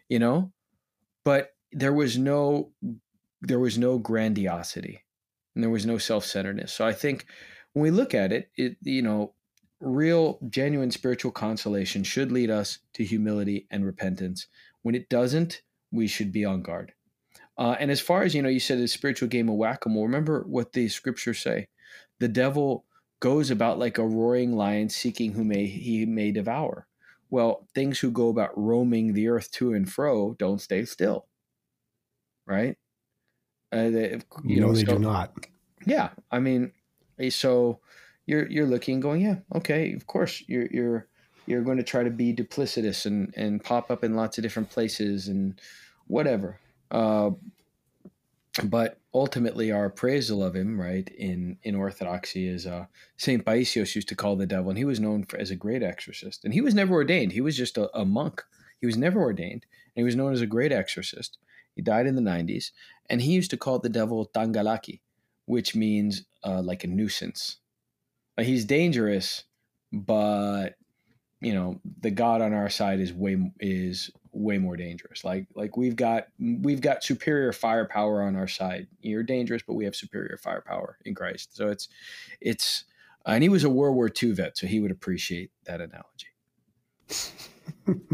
[0.09, 0.53] You know,
[1.25, 2.73] but there was no
[3.43, 5.05] there was no grandiosity,
[5.57, 6.73] and there was no self centeredness.
[6.73, 7.27] So I think
[7.73, 9.33] when we look at it, it you know,
[9.81, 14.47] real genuine spiritual consolation should lead us to humility and repentance.
[14.83, 16.93] When it doesn't, we should be on guard.
[17.59, 19.89] Uh, and as far as you know, you said a spiritual game of whack a
[19.89, 20.03] mole.
[20.03, 21.69] Remember what the scriptures say:
[22.21, 22.85] the devil
[23.21, 26.87] goes about like a roaring lion, seeking who may he may devour.
[27.31, 31.27] Well, things who go about roaming the earth to and fro don't stay still,
[32.47, 32.77] right?
[33.77, 35.33] Uh, they, you no, know, they so, do not.
[35.87, 36.73] Yeah, I mean,
[37.19, 37.81] eh, so
[38.27, 41.07] you're you're looking, going, yeah, okay, of course, you're you're
[41.47, 44.71] you're going to try to be duplicitous and and pop up in lots of different
[44.71, 45.61] places and
[46.07, 46.59] whatever.
[46.91, 47.31] Uh,
[48.65, 52.87] but ultimately our appraisal of him right in in orthodoxy is uh
[53.17, 55.83] saint paisios used to call the devil and he was known for, as a great
[55.83, 56.45] exorcist.
[56.45, 57.33] And he was never ordained.
[57.33, 58.43] He was just a, a monk.
[58.81, 61.39] He was never ordained and he was known as a great exorcist.
[61.75, 62.71] He died in the 90s
[63.09, 65.01] and he used to call the devil tangalaki
[65.47, 67.59] which means uh, like a nuisance
[68.37, 69.45] like he's dangerous
[69.93, 70.75] but
[71.41, 75.25] you know the god on our side is way is way more dangerous.
[75.25, 78.87] Like like we've got we've got superior firepower on our side.
[79.01, 81.57] You're dangerous, but we have superior firepower in Christ.
[81.57, 81.89] So it's
[82.41, 82.85] it's
[83.25, 86.29] and he was a World War II vet, so he would appreciate that analogy.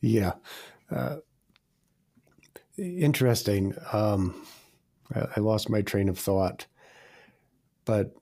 [0.00, 0.32] yeah,
[0.90, 1.16] uh,
[2.82, 3.74] interesting.
[3.92, 4.46] Um,
[5.14, 6.66] I, I lost my train of thought,
[7.84, 8.14] but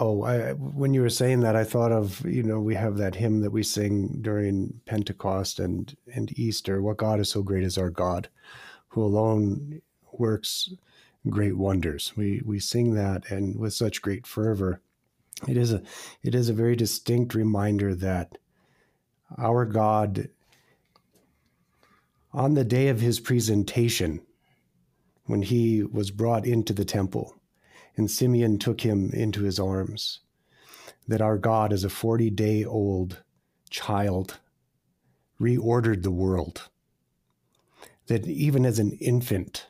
[0.00, 3.16] Oh, I, when you were saying that, I thought of you know we have that
[3.16, 6.80] hymn that we sing during Pentecost and and Easter.
[6.80, 8.28] What God is so great is our God,
[8.88, 10.70] who alone works
[11.28, 12.12] great wonders.
[12.16, 14.80] We we sing that and with such great fervor.
[15.48, 15.82] It is a
[16.22, 18.38] it is a very distinct reminder that
[19.36, 20.28] our God,
[22.32, 24.20] on the day of His presentation,
[25.24, 27.38] when He was brought into the temple
[27.98, 30.20] and Simeon took him into his arms.
[31.08, 33.22] That our God, as a 40 day old
[33.68, 34.38] child,
[35.40, 36.68] reordered the world.
[38.06, 39.66] That even as an infant,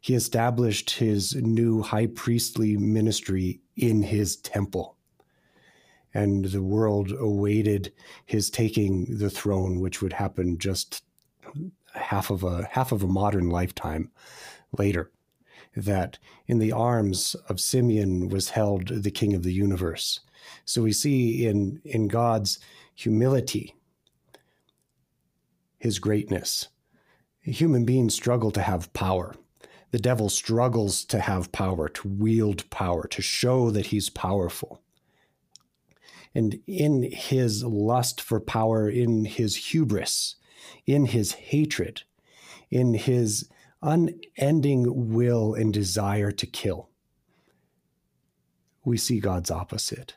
[0.00, 4.96] he established his new high priestly ministry in his temple.
[6.12, 7.92] And the world awaited
[8.26, 11.02] his taking the throne, which would happen just
[11.94, 14.10] half of a half of a modern lifetime
[14.76, 15.10] later
[15.76, 20.20] that in the arms of Simeon was held the king of the universe.
[20.64, 22.58] So we see in, in God's
[22.94, 23.74] humility
[25.78, 26.68] his greatness.
[27.40, 29.34] Human beings struggle to have power.
[29.92, 34.82] The devil struggles to have power, to wield power, to show that he's powerful.
[36.34, 40.36] And in his lust for power, in his hubris,
[40.86, 42.02] in his hatred,
[42.70, 43.48] in his
[43.82, 46.88] unending will and desire to kill.
[48.84, 50.16] We see God's opposite.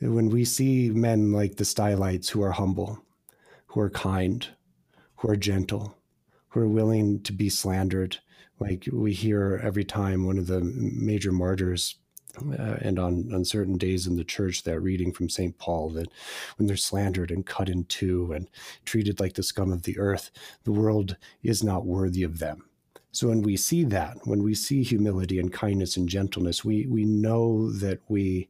[0.00, 3.02] When we see men like the Stylites who are humble,
[3.66, 4.46] who are kind,
[5.16, 5.98] who are gentle,
[6.48, 8.18] who are willing to be slandered,
[8.58, 11.96] like we hear every time one of the major martyrs
[12.38, 15.56] uh, and on, on certain days in the church, that reading from St.
[15.58, 16.08] Paul that
[16.56, 18.48] when they're slandered and cut in two and
[18.84, 20.30] treated like the scum of the earth,
[20.64, 22.64] the world is not worthy of them.
[23.12, 27.04] So when we see that, when we see humility and kindness and gentleness, we, we
[27.04, 28.48] know that we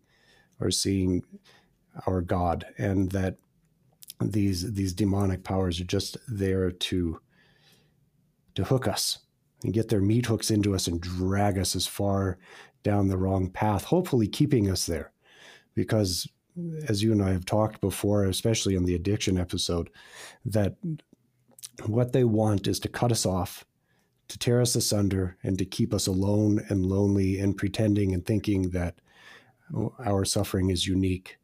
[0.60, 1.24] are seeing
[2.06, 3.36] our God and that
[4.20, 7.20] these these demonic powers are just there to
[8.54, 9.18] to hook us
[9.62, 12.38] and get their meat hooks into us and drag us as far
[12.82, 15.12] down the wrong path, hopefully keeping us there.
[15.74, 16.26] Because
[16.88, 19.90] as you and I have talked before, especially in the addiction episode,
[20.44, 20.76] that
[21.86, 23.64] what they want is to cut us off,
[24.28, 28.70] to tear us asunder, and to keep us alone and lonely and pretending and thinking
[28.70, 29.00] that
[29.74, 31.38] oh, our suffering is unique.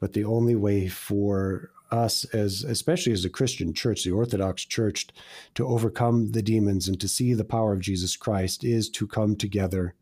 [0.00, 5.08] But the only way for us as especially as a Christian church, the Orthodox Church,
[5.54, 9.36] to overcome the demons and to see the power of Jesus Christ is to come
[9.36, 9.94] together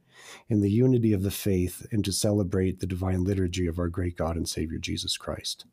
[0.49, 4.17] in the unity of the faith and to celebrate the divine liturgy of our great
[4.17, 5.67] God and Savior Jesus Christ.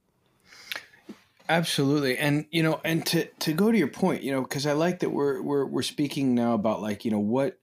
[1.49, 2.17] Absolutely.
[2.17, 4.99] And you know, and to to go to your point, you know, because I like
[4.99, 7.57] that we're we're we're speaking now about like, you know, what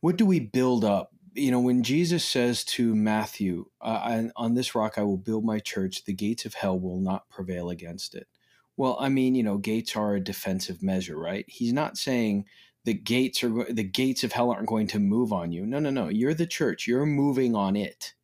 [0.00, 1.12] what do we build up?
[1.34, 5.58] You know, when Jesus says to Matthew, uh, "On this rock I will build my
[5.58, 8.28] church; the gates of hell will not prevail against it."
[8.76, 11.44] Well, I mean, you know, gates are a defensive measure, right?
[11.48, 12.46] He's not saying
[12.84, 15.66] the gates are the gates of hell aren't going to move on you.
[15.66, 16.08] No, no, no.
[16.08, 16.86] You're the church.
[16.86, 18.14] You're moving on it,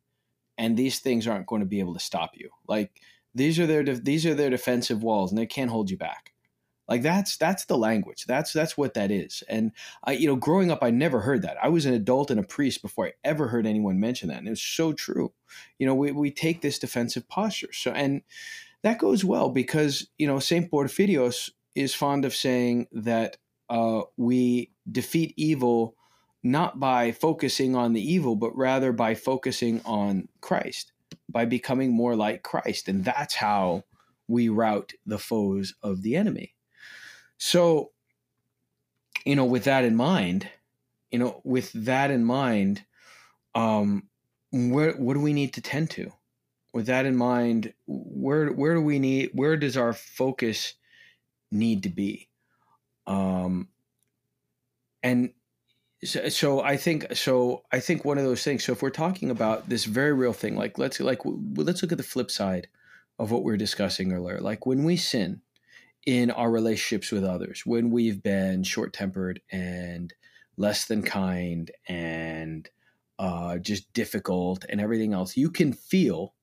[0.57, 2.49] and these things aren't going to be able to stop you.
[2.67, 3.01] Like
[3.33, 6.34] these are their these are their defensive walls, and they can't hold you back.
[6.87, 8.25] Like that's that's the language.
[8.27, 9.43] That's that's what that is.
[9.49, 9.71] And
[10.03, 11.57] I, you know, growing up, I never heard that.
[11.61, 14.47] I was an adult and a priest before I ever heard anyone mention that, and
[14.47, 15.33] it was so true.
[15.79, 17.73] You know, we we take this defensive posture.
[17.73, 18.21] So and
[18.83, 23.37] that goes well because you know Saint Porphyrios is fond of saying that
[23.69, 25.95] uh, we defeat evil
[26.43, 30.91] not by focusing on the evil, but rather by focusing on Christ,
[31.27, 32.87] by becoming more like Christ.
[32.87, 33.83] And that's how
[34.27, 36.54] we rout the foes of the enemy.
[37.37, 37.91] So,
[39.25, 40.49] you know, with that in mind,
[41.11, 42.83] you know, with that in mind,
[43.53, 44.07] um,
[44.51, 46.11] where what do we need to tend to?
[46.73, 50.73] With that in mind, where where do we need where does our focus
[51.51, 52.29] need to be?
[53.07, 53.69] Um,
[55.03, 55.31] and
[56.03, 58.63] so, so I think so I think one of those things.
[58.63, 61.97] So if we're talking about this very real thing, like let's like let's look at
[61.97, 62.67] the flip side
[63.19, 64.39] of what we are discussing earlier.
[64.39, 65.41] Like when we sin
[66.05, 70.13] in our relationships with others, when we've been short tempered and
[70.57, 72.69] less than kind and
[73.17, 76.35] uh, just difficult and everything else, you can feel,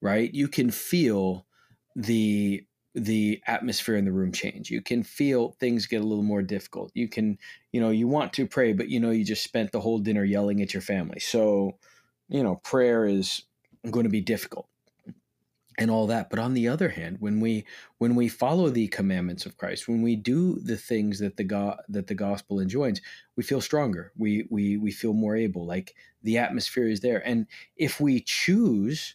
[0.00, 0.32] right?
[0.32, 1.46] You can feel
[1.94, 2.64] the
[2.96, 4.68] the atmosphere in the room change.
[4.68, 6.90] You can feel things get a little more difficult.
[6.92, 7.38] You can,
[7.70, 10.24] you know, you want to pray, but you know you just spent the whole dinner
[10.24, 11.20] yelling at your family.
[11.20, 11.78] So,
[12.28, 13.42] you know, prayer is
[13.88, 14.69] going to be difficult
[15.80, 17.64] and all that but on the other hand when we
[17.98, 21.78] when we follow the commandments of christ when we do the things that the god
[21.88, 23.00] that the gospel enjoins
[23.40, 24.12] we feel stronger.
[24.18, 27.26] We we we feel more able like the atmosphere is there.
[27.26, 29.14] And if we choose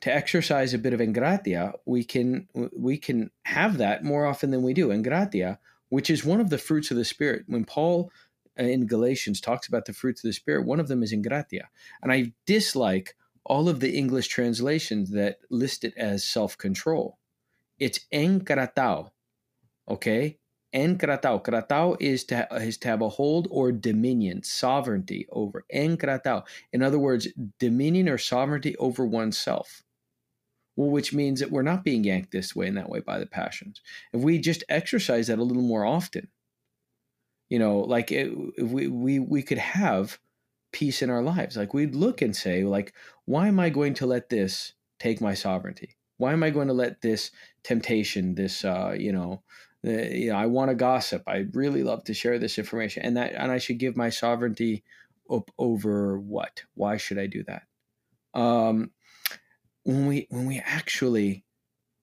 [0.00, 4.64] to exercise a bit of engratia we can we can have that more often than
[4.64, 4.88] we do.
[4.88, 5.58] Engratia
[5.90, 7.44] which is one of the fruits of the spirit.
[7.46, 8.10] When paul
[8.58, 11.68] uh, in galatians talks about the fruits of the spirit one of them is engratia
[12.02, 13.14] and i dislike
[13.50, 17.18] all of the English translations that list it as self control.
[17.80, 19.10] It's enkratao.
[19.88, 20.38] Okay?
[20.72, 21.42] Enkratao.
[21.42, 25.64] Kratao is to, is to have a hold or dominion, sovereignty over.
[25.74, 26.44] Enkratao.
[26.72, 27.26] In other words,
[27.58, 29.82] dominion or sovereignty over oneself.
[30.76, 33.26] Well, which means that we're not being yanked this way and that way by the
[33.26, 33.80] passions.
[34.12, 36.28] If we just exercise that a little more often,
[37.48, 40.20] you know, like eh, it, we, we, we could have
[40.72, 41.56] peace in our lives.
[41.56, 42.92] Like we'd look and say, like,
[43.24, 45.96] why am I going to let this take my sovereignty?
[46.18, 47.30] Why am I going to let this
[47.62, 49.42] temptation, this, uh, you know,
[49.86, 51.22] uh, you know, I want to gossip.
[51.26, 54.84] I really love to share this information, and that, and I should give my sovereignty
[55.30, 56.64] up over what?
[56.74, 57.62] Why should I do that?
[58.38, 58.90] Um,
[59.84, 61.44] when we when we actually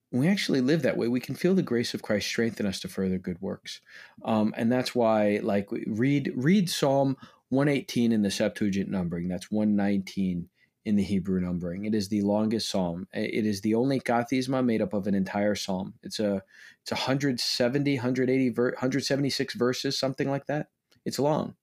[0.09, 2.80] when we actually live that way, we can feel the grace of Christ strengthen us
[2.80, 3.82] to further good works,
[4.26, 7.15] um, and that's why, like, read read Psalm
[7.49, 9.27] 118 in the Septuagint numbering.
[9.27, 10.49] That's 119
[10.85, 11.85] in the Hebrew numbering.
[11.85, 13.07] It is the longest psalm.
[13.13, 15.93] It is the only kathisma made up of an entire psalm.
[16.01, 16.41] It's a
[16.81, 20.67] it's 170, 180, 176 verses, something like that.
[21.03, 21.55] It's long,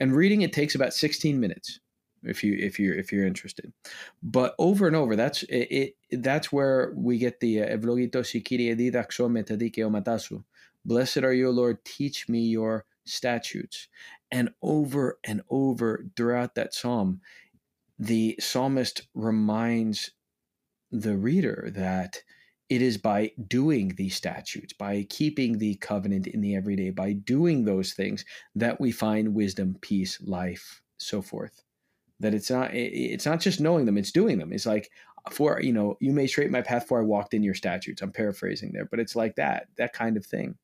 [0.00, 1.80] and reading it takes about 16 minutes
[2.22, 3.72] if you if you're if you're interested.
[4.22, 5.94] But over and over, that's it.
[6.10, 10.42] it that's where we get the uh, Evrogito sikiri edidaxo metadike omatasu.
[10.86, 11.84] Blessed are you, Lord.
[11.84, 13.88] Teach me your statutes.
[14.30, 17.20] And over and over throughout that psalm,
[17.98, 20.10] the psalmist reminds
[20.90, 22.22] the reader that
[22.70, 27.64] it is by doing these statutes, by keeping the covenant in the everyday, by doing
[27.64, 28.24] those things
[28.54, 31.62] that we find wisdom, peace, life, so forth.
[32.20, 34.52] That it's not it's not just knowing them, it's doing them.
[34.52, 34.90] It's like
[35.30, 38.02] for you know, you may straighten my path for I walked in your statutes.
[38.02, 40.56] I'm paraphrasing there, but it's like that, that kind of thing.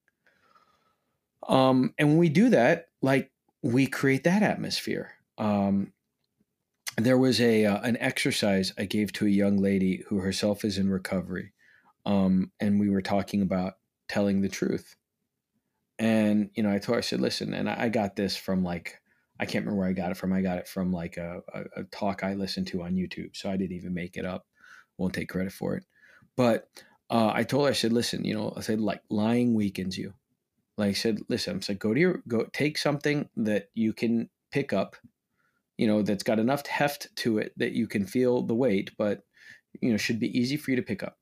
[1.49, 3.31] Um, and when we do that, like
[3.63, 5.13] we create that atmosphere.
[5.39, 5.93] Um,
[6.97, 10.79] there was a uh, an exercise I gave to a young lady who herself is
[10.79, 11.53] in recovery,
[12.05, 13.75] um, and we were talking about
[14.09, 14.97] telling the truth.
[15.99, 18.63] And you know, I told her, I said, "Listen," and I, I got this from
[18.63, 19.01] like
[19.39, 20.33] I can't remember where I got it from.
[20.33, 23.51] I got it from like a, a, a talk I listened to on YouTube, so
[23.51, 24.47] I didn't even make it up.
[24.99, 25.85] Won't take credit for it,
[26.37, 26.69] but
[27.09, 30.15] uh, I told her, I said, "Listen, you know, I said like lying weakens you."
[30.81, 34.29] Like I said, listen, I'm saying go to your go take something that you can
[34.51, 34.97] pick up,
[35.77, 39.23] you know, that's got enough heft to it that you can feel the weight, but
[39.81, 41.19] you know, should be easy for you to pick up.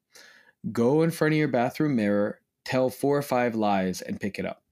[0.72, 4.46] Go in front of your bathroom mirror, tell four or five lies and pick it
[4.46, 4.62] up.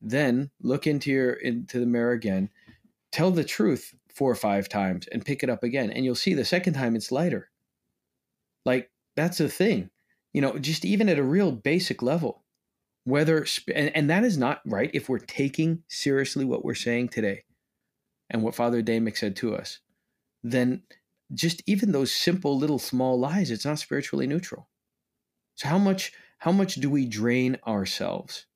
[0.00, 2.50] Then look into your into the mirror again,
[3.12, 5.90] tell the truth four or five times and pick it up again.
[5.90, 7.50] And you'll see the second time it's lighter.
[8.64, 9.90] Like that's the thing.
[10.32, 12.39] You know, just even at a real basic level
[13.10, 17.42] whether and, and that is not right if we're taking seriously what we're saying today
[18.30, 19.80] and what father damick said to us
[20.42, 20.82] then
[21.32, 24.68] just even those simple little small lies it's not spiritually neutral
[25.56, 28.46] so how much how much do we drain ourselves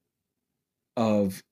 [0.96, 1.42] of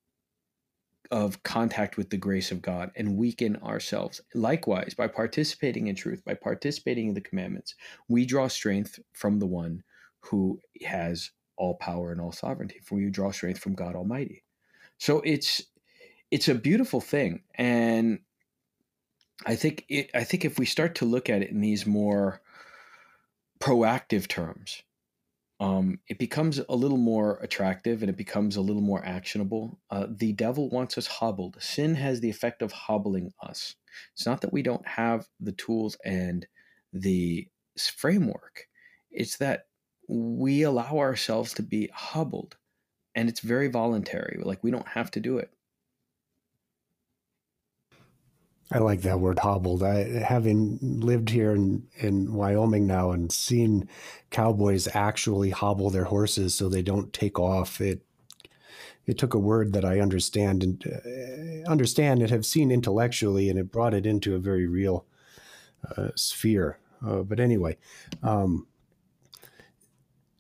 [1.13, 4.23] of contact with the grace of God and weaken ourselves.
[4.35, 7.75] Likewise, by participating in truth, by participating in the commandments,
[8.09, 9.83] we draw strength from the one
[10.21, 14.45] who has all power and all sovereignty, for you draw strength from God Almighty.
[14.99, 15.63] So it's
[16.31, 18.21] it's a beautiful thing, and
[19.45, 22.41] I think it, I think if we start to look at it in these more
[23.61, 24.83] proactive terms,
[25.61, 29.79] um, it becomes a little more attractive and it becomes a little more actionable.
[29.91, 31.57] Uh, the devil wants us hobbled.
[31.61, 33.77] Sin has the effect of hobbling us.
[34.13, 36.47] It's not that we don't have the tools and
[36.93, 37.47] the
[37.79, 38.67] framework.
[39.13, 39.67] It's that
[40.09, 42.57] we allow ourselves to be hobbled
[43.15, 45.53] and it's very voluntary like we don't have to do it
[48.73, 49.83] I like that word hobbled.
[49.83, 53.87] I having lived here in, in Wyoming now and seen
[54.31, 57.81] cowboys actually hobble their horses so they don't take off.
[57.83, 58.03] It
[59.05, 63.59] it took a word that I understand and uh, understand and have seen intellectually, and
[63.59, 65.05] it brought it into a very real
[65.97, 66.79] uh, sphere.
[67.05, 67.77] Uh, but anyway,
[68.23, 68.67] um,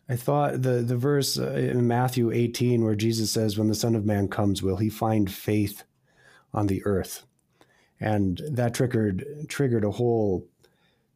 [0.08, 3.94] I thought the the verse uh, in Matthew 18 where Jesus says, "When the Son
[3.94, 5.84] of Man comes, will he find faith
[6.52, 7.24] on the earth?"
[8.02, 10.44] and that triggered triggered a whole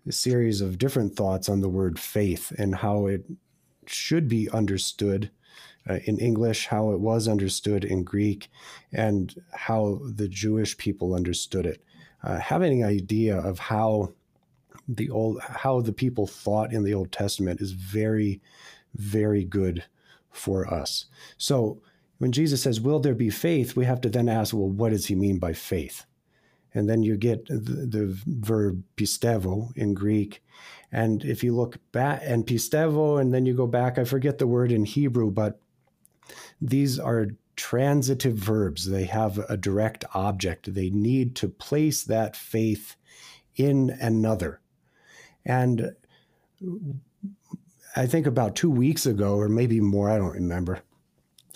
[0.09, 3.25] series of different thoughts on the word faith and how it
[3.87, 5.31] should be understood
[5.91, 8.49] uh, in English, how it was understood in Greek,
[8.93, 11.83] and how the Jewish people understood it.
[12.23, 14.13] Uh, having an idea of how
[14.89, 18.41] the old how the people thought in the Old Testament is very,
[18.97, 19.85] very good
[20.31, 21.07] for us.
[21.39, 21.81] So
[22.19, 25.07] when Jesus says, "Will there be faith?" we have to then ask, "Well, what does
[25.07, 26.07] he mean by faith?"
[26.77, 30.43] and then you get the, the, verb pistevo in Greek.
[30.93, 34.47] And if you look back and pistevo, and then you go back, I forget the
[34.47, 35.59] word in Hebrew, but
[36.61, 38.91] these are transitive verbs.
[38.91, 40.75] They have a direct object.
[40.75, 42.97] They need to place that faith
[43.57, 44.61] in another.
[45.47, 45.93] And
[47.97, 50.81] I think about two weeks ago, or maybe more, I don't remember,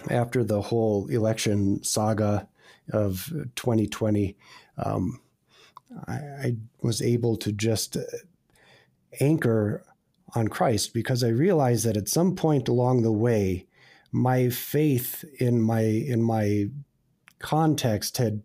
[0.09, 2.49] after the whole election saga
[2.93, 4.36] of 2020,
[4.78, 5.20] um,
[6.09, 8.01] I, I, was able to just uh,
[9.20, 9.84] anchor
[10.34, 13.66] on Christ because I realized that at some point along the way,
[14.12, 16.70] my faith in my in my
[17.38, 18.43] context had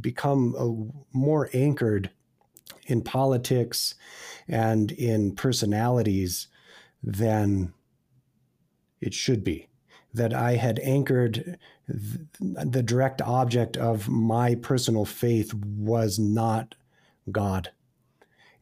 [0.00, 2.10] become a, more anchored
[2.86, 3.94] in politics
[4.48, 6.48] and in personalities
[7.06, 7.72] than
[9.00, 9.68] it should be
[10.12, 16.74] that I had anchored the direct object of my personal faith was not
[17.30, 17.70] God.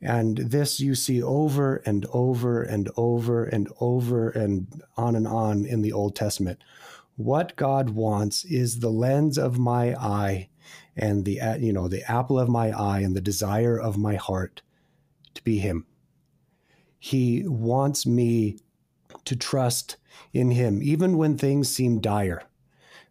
[0.02, 5.64] And this you see over and over and over and over and on and on
[5.64, 6.62] in the Old Testament.
[7.16, 10.48] What God wants is the lens of my eye
[10.96, 14.62] and the you know the apple of my eye and the desire of my heart
[15.34, 15.86] to be him.
[17.04, 18.56] He wants me
[19.26, 19.98] to trust
[20.32, 22.44] in him, even when things seem dire,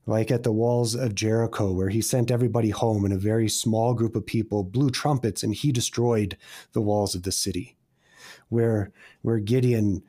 [0.08, 3.94] like at the walls of Jericho, where he sent everybody home and a very small
[3.94, 6.38] group of people blew trumpets and he destroyed
[6.72, 7.78] the walls of the city,
[8.50, 8.91] where,
[9.22, 10.02] where Gideon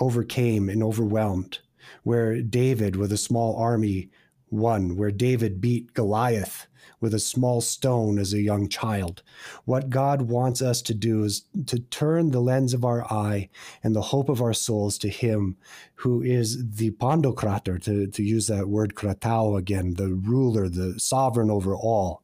[0.00, 1.60] overcame and overwhelmed,
[2.02, 4.10] where David with a small army
[4.50, 6.66] won, where David beat Goliath
[7.00, 9.22] with a small stone as a young child.
[9.64, 13.48] What God wants us to do is to turn the lens of our eye
[13.82, 15.56] and the hope of our souls to Him
[15.96, 21.50] who is the Pandokrator, to, to use that word kratao again, the ruler, the sovereign
[21.50, 22.22] over all.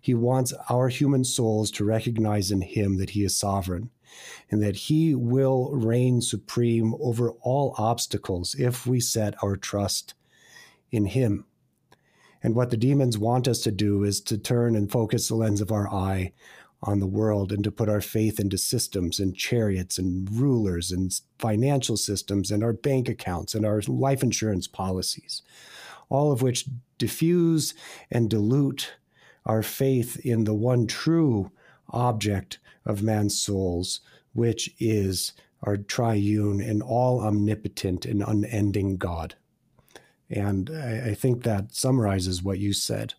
[0.00, 3.90] He wants our human souls to recognize in Him that He is sovereign
[4.50, 10.14] and that He will reign supreme over all obstacles if we set our trust
[10.90, 11.44] in Him.
[12.46, 15.60] And what the demons want us to do is to turn and focus the lens
[15.60, 16.32] of our eye
[16.80, 21.20] on the world and to put our faith into systems and chariots and rulers and
[21.40, 25.42] financial systems and our bank accounts and our life insurance policies,
[26.08, 26.66] all of which
[26.98, 27.74] diffuse
[28.12, 28.94] and dilute
[29.44, 31.50] our faith in the one true
[31.90, 33.98] object of man's souls,
[34.34, 35.32] which is
[35.64, 39.34] our triune and all omnipotent and unending God.
[40.30, 43.14] And I, I think that summarizes what you said.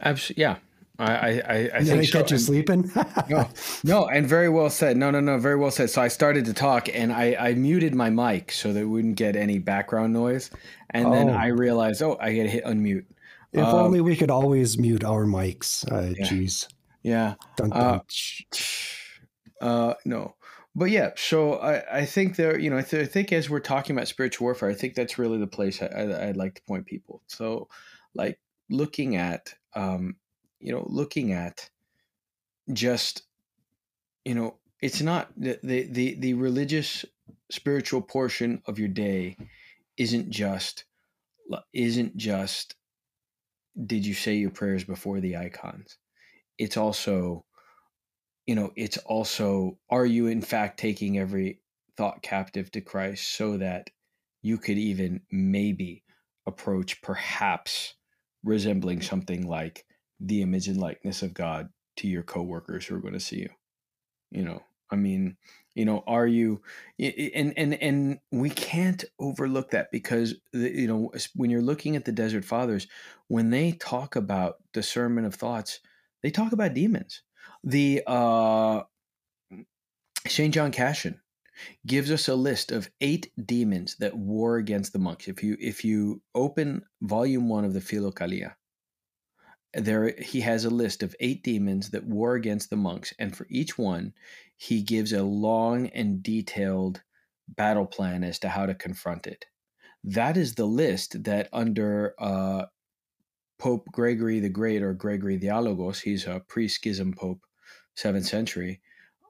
[0.00, 0.42] Absolutely.
[0.42, 0.56] Yeah.
[0.98, 2.34] I, I, I Did think I catch so.
[2.34, 2.90] you sleeping?
[3.28, 3.48] no,
[3.82, 4.96] no, and very well said.
[4.96, 5.90] No, no, no, very well said.
[5.90, 9.16] So I started to talk, and I, I muted my mic so that it wouldn't
[9.16, 10.50] get any background noise,
[10.90, 11.10] and oh.
[11.12, 13.04] then I realized, oh, I got to hit unmute.
[13.52, 15.90] If um, only we could always mute our mics.
[15.90, 16.26] Uh, yeah.
[16.26, 16.68] Jeez.
[17.02, 17.34] Yeah.
[17.56, 18.00] Dun, dun.
[19.60, 20.34] Uh, uh, no,
[20.74, 23.60] but yeah, so I, I think there, you know, I, th- I, think as we're
[23.60, 26.86] talking about spiritual warfare, I think that's really the place I, would like to point
[26.86, 27.22] people.
[27.26, 27.68] So,
[28.14, 28.38] like
[28.70, 30.16] looking at, um,
[30.60, 31.68] you know, looking at
[32.72, 33.22] just,
[34.24, 37.04] you know, it's not the, the the the religious
[37.50, 39.36] spiritual portion of your day
[39.96, 40.84] isn't just
[41.72, 42.74] isn't just
[43.86, 45.98] did you say your prayers before the icons
[46.58, 47.44] it's also
[48.52, 51.60] you know, it's also are you in fact taking every
[51.96, 53.88] thought captive to Christ so that
[54.42, 56.04] you could even maybe
[56.46, 57.94] approach perhaps
[58.44, 59.86] resembling something like
[60.20, 63.48] the image and likeness of God to your coworkers who are going to see you.
[64.30, 65.38] You know, I mean,
[65.74, 66.60] you know are you
[66.98, 72.12] and and and we can't overlook that because you know when you're looking at the
[72.12, 72.86] desert fathers
[73.28, 75.80] when they talk about discernment of thoughts
[76.22, 77.22] they talk about demons
[77.64, 78.82] the uh.
[80.28, 81.20] John Cassian
[81.86, 85.28] gives us a list of eight demons that war against the monks.
[85.28, 88.54] If you if you open volume one of the Philokalia,
[89.74, 93.46] there he has a list of eight demons that war against the monks, and for
[93.50, 94.14] each one,
[94.56, 97.02] he gives a long and detailed
[97.48, 99.44] battle plan as to how to confront it.
[100.04, 102.66] That is the list that under uh,
[103.58, 107.40] Pope Gregory the Great or Gregory Dialogos, he's a pre-schism pope,
[107.94, 108.80] seventh century.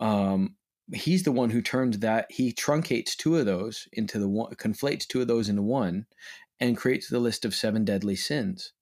[0.00, 0.56] Um,
[0.92, 5.06] he's the one who turns that he truncates two of those into the one conflates
[5.06, 6.06] two of those into one
[6.60, 8.72] and creates the list of seven deadly sins.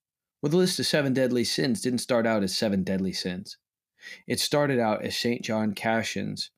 [0.41, 3.57] Well the list of seven deadly sins didn't start out as seven deadly sins.
[4.27, 6.51] It started out as st john cassian's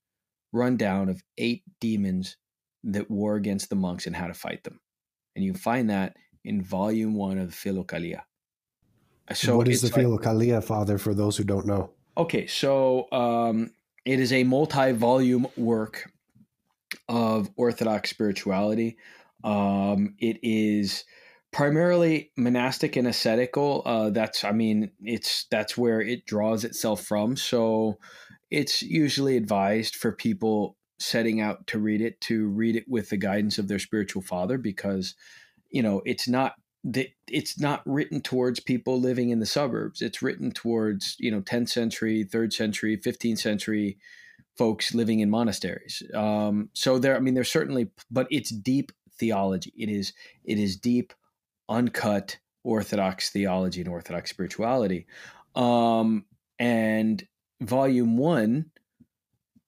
[0.51, 2.37] rundown of eight demons
[2.83, 4.79] that war against the monks and how to fight them.
[5.35, 8.21] And you find that in volume one of the philokalia.
[9.33, 13.71] So what is the philokalia like, father for those who don't know okay so um,
[14.05, 16.11] it is a multi-volume work
[17.07, 18.97] of Orthodox spirituality.
[19.43, 21.05] Um, it is
[21.51, 23.83] primarily monastic and ascetical.
[23.85, 27.35] Uh, that's, I mean, it's that's where it draws itself from.
[27.37, 27.99] So
[28.51, 33.17] it's usually advised for people setting out to read it to read it with the
[33.17, 35.15] guidance of their spiritual father because
[35.69, 36.53] you know it's not
[36.83, 40.01] it's not written towards people living in the suburbs.
[40.01, 43.97] It's written towards you know 10th century, third century, 15th century
[44.57, 46.03] folks living in monasteries.
[46.13, 49.73] Um, so there, I mean, there's certainly, but it's deep theology.
[49.77, 50.13] It is
[50.43, 51.13] it is deep,
[51.69, 55.07] uncut Orthodox theology and Orthodox spirituality.
[55.55, 56.25] Um,
[56.59, 57.25] and
[57.61, 58.71] volume one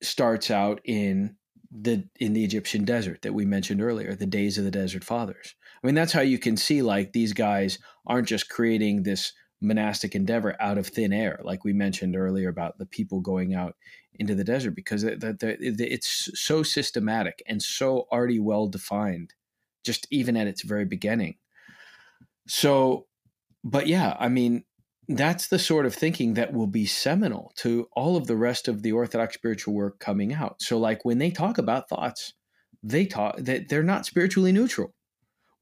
[0.02, 1.36] starts out in
[1.72, 5.56] the in the Egyptian desert that we mentioned earlier, the days of the desert fathers.
[5.84, 10.16] I mean, that's how you can see like these guys aren't just creating this monastic
[10.16, 13.76] endeavor out of thin air, like we mentioned earlier about the people going out
[14.18, 19.34] into the desert, because it's so systematic and so already well defined,
[19.84, 21.36] just even at its very beginning.
[22.48, 23.08] So,
[23.64, 24.64] but yeah, I mean,
[25.08, 28.82] that's the sort of thinking that will be seminal to all of the rest of
[28.84, 30.62] the Orthodox spiritual work coming out.
[30.62, 32.34] So, like when they talk about thoughts,
[32.84, 34.94] they talk that they're not spiritually neutral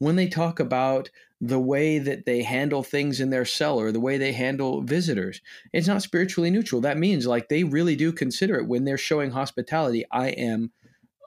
[0.04, 4.00] when they talk about the way that they handle things in their cell or the
[4.00, 5.42] way they handle visitors.
[5.72, 6.82] It's not spiritually neutral.
[6.82, 10.06] That means like they really do consider it when they're showing hospitality.
[10.12, 10.72] I am,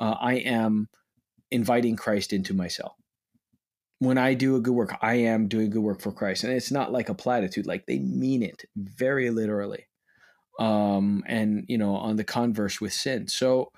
[0.01, 0.89] uh, I am
[1.51, 2.97] inviting Christ into my cell.
[3.99, 6.71] When I do a good work, I am doing good work for Christ, and it's
[6.71, 7.67] not like a platitude.
[7.67, 9.87] Like they mean it very literally,
[10.59, 13.27] um, and you know, on the converse with sin.
[13.27, 13.73] So,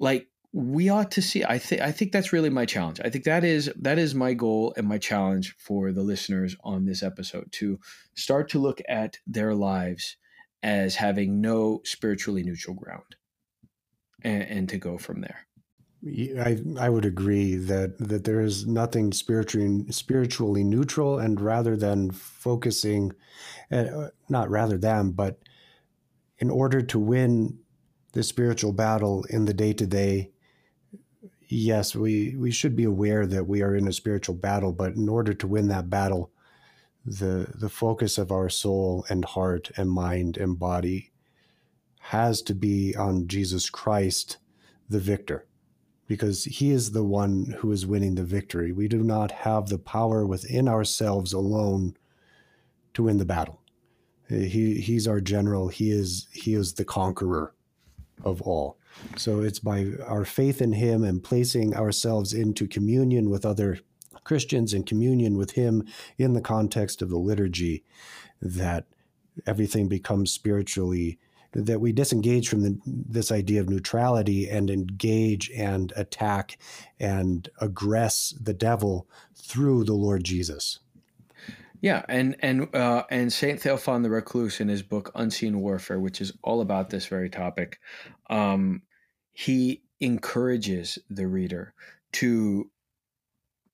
[0.00, 3.00] like we ought to see i think i think that's really my challenge.
[3.04, 6.84] I think that is that is my goal and my challenge for the listeners on
[6.84, 7.80] this episode to
[8.14, 10.16] start to look at their lives
[10.62, 13.16] as having no spiritually neutral ground
[14.22, 15.46] and, and to go from there.
[16.06, 22.10] I, I would agree that, that there is nothing spiritually spiritually neutral, and rather than
[22.10, 23.12] focusing,
[23.72, 25.38] uh, not rather than, but
[26.38, 27.58] in order to win
[28.12, 30.30] the spiritual battle in the day to day,
[31.48, 35.08] yes, we, we should be aware that we are in a spiritual battle, but in
[35.08, 36.30] order to win that battle,
[37.04, 41.12] the the focus of our soul and heart and mind and body
[42.00, 44.38] has to be on Jesus Christ,
[44.88, 45.46] the victor,
[46.06, 48.72] because he is the one who is winning the victory.
[48.72, 51.96] We do not have the power within ourselves alone
[52.94, 53.60] to win the battle.
[54.28, 55.68] He he's our general.
[55.68, 57.54] He is he is the conqueror
[58.22, 58.78] of all.
[59.16, 63.80] So it's by our faith in Him and placing ourselves into communion with other
[64.22, 65.86] Christians and communion with Him
[66.16, 67.84] in the context of the liturgy
[68.40, 68.86] that
[69.46, 71.18] everything becomes spiritually
[71.54, 76.58] that we disengage from the, this idea of neutrality and engage and attack
[76.98, 80.80] and aggress the devil through the Lord Jesus.
[81.84, 86.22] Yeah, and and uh, and Saint Theophan the Recluse in his book Unseen Warfare, which
[86.22, 87.78] is all about this very topic,
[88.30, 88.80] um,
[89.32, 91.74] he encourages the reader
[92.14, 92.70] to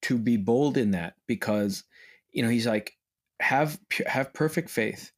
[0.01, 1.85] to be bold in that because
[2.33, 2.97] you know he's like
[3.39, 5.13] have have perfect faith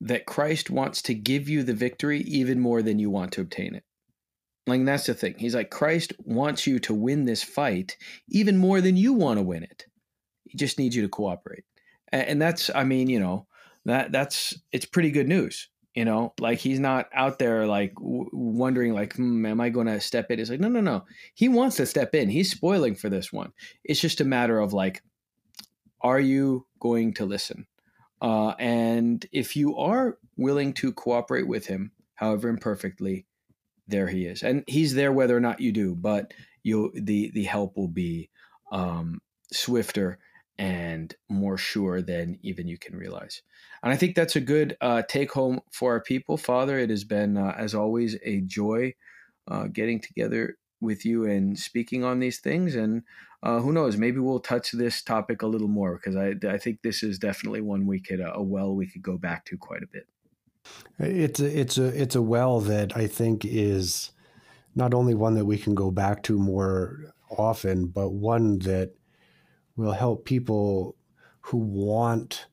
[0.00, 3.74] that Christ wants to give you the victory even more than you want to obtain
[3.74, 3.84] it.
[4.66, 5.34] Like that's the thing.
[5.36, 7.98] He's like Christ wants you to win this fight
[8.30, 9.84] even more than you want to win it.
[10.44, 11.64] He just needs you to cooperate
[12.12, 13.46] and that's i mean you know
[13.84, 18.30] that that's it's pretty good news You know, like he's not out there like w-
[18.32, 20.38] wondering, like, hmm, am I going to step in?
[20.38, 21.02] It's like, no, no, no.
[21.34, 22.30] He wants to step in.
[22.30, 23.52] He's spoiling for this one.
[23.82, 25.02] It's just a matter of like,
[26.00, 27.66] are you going to listen?
[28.22, 33.26] Uh, and if you are willing to cooperate with him, however imperfectly,
[33.88, 35.94] there he is, and he's there whether or not you do.
[35.96, 36.32] But
[36.62, 38.30] you, the the help will be
[38.70, 39.20] um,
[39.52, 40.18] swifter
[40.60, 43.40] and more sure than even you can realize.
[43.82, 46.78] And I think that's a good uh, take home for our people, Father.
[46.78, 48.94] It has been, uh, as always, a joy
[49.48, 52.74] uh, getting together with you and speaking on these things.
[52.74, 53.04] And
[53.42, 56.82] uh, who knows, maybe we'll touch this topic a little more because I, I think
[56.82, 59.82] this is definitely one we could uh, a well we could go back to quite
[59.82, 60.06] a bit.
[60.98, 64.10] It's a, it's a it's a well that I think is
[64.74, 68.92] not only one that we can go back to more often, but one that
[69.80, 70.96] will help people
[71.40, 72.46] who want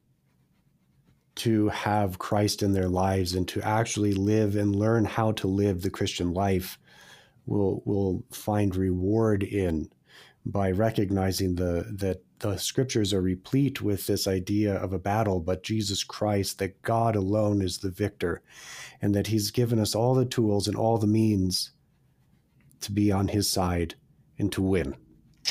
[1.36, 5.82] to have Christ in their lives and to actually live and learn how to live
[5.82, 6.80] the Christian life
[7.46, 9.90] will will find reward in
[10.46, 15.64] by recognizing the that the scriptures are replete with this idea of a battle, but
[15.64, 18.42] Jesus Christ, that God alone is the victor,
[19.02, 21.72] and that He's given us all the tools and all the means
[22.82, 23.96] to be on His side
[24.38, 24.96] and to win.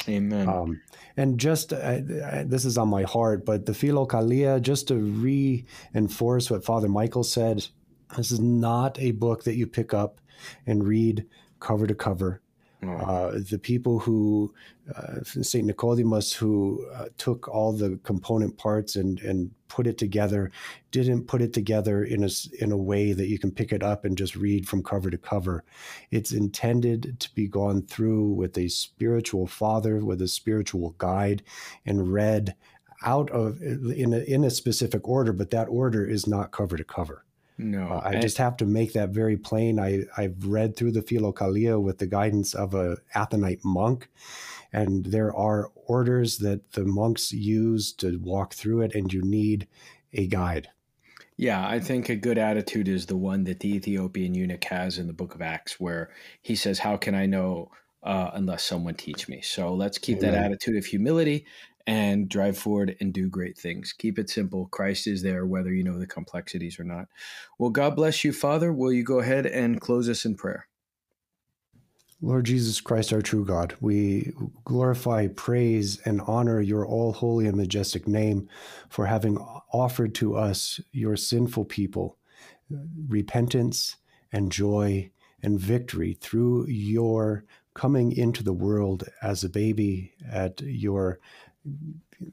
[0.08, 0.48] Amen.
[0.48, 0.80] Um,
[1.16, 2.00] and just uh,
[2.44, 7.66] this is on my heart, but the Philokalia, just to reinforce what Father Michael said,
[8.16, 10.20] this is not a book that you pick up
[10.66, 11.26] and read
[11.60, 12.40] cover to cover.
[12.86, 14.54] Uh, the people who,
[14.94, 15.64] uh, St.
[15.64, 20.50] Nicodemus, who uh, took all the component parts and, and put it together,
[20.90, 22.28] didn't put it together in a,
[22.60, 25.18] in a way that you can pick it up and just read from cover to
[25.18, 25.64] cover.
[26.10, 31.42] It's intended to be gone through with a spiritual father, with a spiritual guide,
[31.84, 32.54] and read
[33.04, 36.84] out of in a, in a specific order, but that order is not cover to
[36.84, 37.24] cover.
[37.58, 39.80] No, uh, I, just have to make that very plain.
[39.80, 44.10] I, I've read through the Philokalia with the guidance of a Athonite monk,
[44.76, 49.66] and there are orders that the monks use to walk through it, and you need
[50.12, 50.68] a guide.
[51.38, 55.06] Yeah, I think a good attitude is the one that the Ethiopian eunuch has in
[55.06, 56.10] the book of Acts, where
[56.42, 57.70] he says, How can I know
[58.02, 59.40] uh, unless someone teach me?
[59.40, 60.32] So let's keep Amen.
[60.32, 61.46] that attitude of humility
[61.86, 63.94] and drive forward and do great things.
[63.94, 64.66] Keep it simple.
[64.66, 67.06] Christ is there, whether you know the complexities or not.
[67.58, 68.74] Well, God bless you, Father.
[68.74, 70.68] Will you go ahead and close us in prayer?
[72.22, 74.32] Lord Jesus Christ, our true God, we
[74.64, 78.48] glorify, praise, and honor your all holy and majestic name
[78.88, 79.36] for having
[79.72, 82.16] offered to us, your sinful people,
[83.06, 83.96] repentance
[84.32, 85.10] and joy
[85.42, 87.44] and victory through your
[87.74, 91.20] coming into the world as a baby at your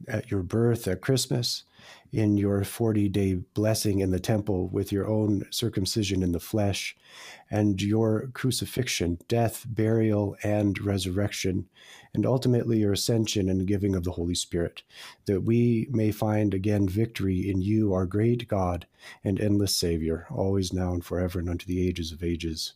[0.08, 1.64] at your birth at Christmas,
[2.12, 6.96] in your 40 day blessing in the temple with your own circumcision in the flesh,
[7.50, 11.68] and your crucifixion, death, burial, and resurrection,
[12.14, 14.84] and ultimately your ascension and giving of the Holy Spirit,
[15.26, 18.86] that we may find again victory in you, our great God
[19.24, 22.74] and endless Savior, always now and forever and unto the ages of ages.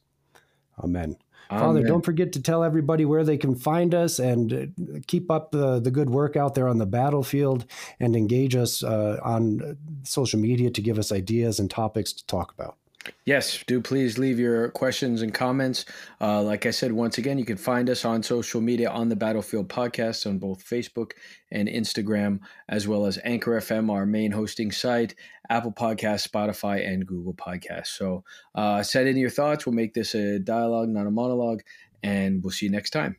[0.80, 1.18] Amen.
[1.50, 5.52] Father, don't forget to tell everybody where they can find us and uh, keep up
[5.52, 7.66] the, the good work out there on the battlefield
[8.00, 12.52] and engage us uh, on social media to give us ideas and topics to talk
[12.52, 12.78] about.
[13.26, 15.86] Yes, do please leave your questions and comments.
[16.20, 19.16] Uh, like I said, once again, you can find us on social media on the
[19.16, 21.12] Battlefield Podcast on both Facebook
[21.52, 22.40] and Instagram,
[22.70, 25.16] as well as Anchor FM, our main hosting site,
[25.50, 27.88] Apple Podcast, Spotify, and Google Podcasts.
[27.98, 28.24] So
[28.56, 29.66] uh, send in your thoughts.
[29.66, 31.62] We'll make this a dialogue, not a monologue,
[32.04, 33.18] and we'll see you next time.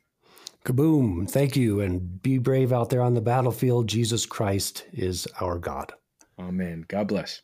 [0.64, 1.30] Kaboom.
[1.30, 1.80] Thank you.
[1.80, 3.88] And be brave out there on the battlefield.
[3.88, 5.92] Jesus Christ is our God.
[6.38, 6.84] Amen.
[6.88, 7.42] God bless.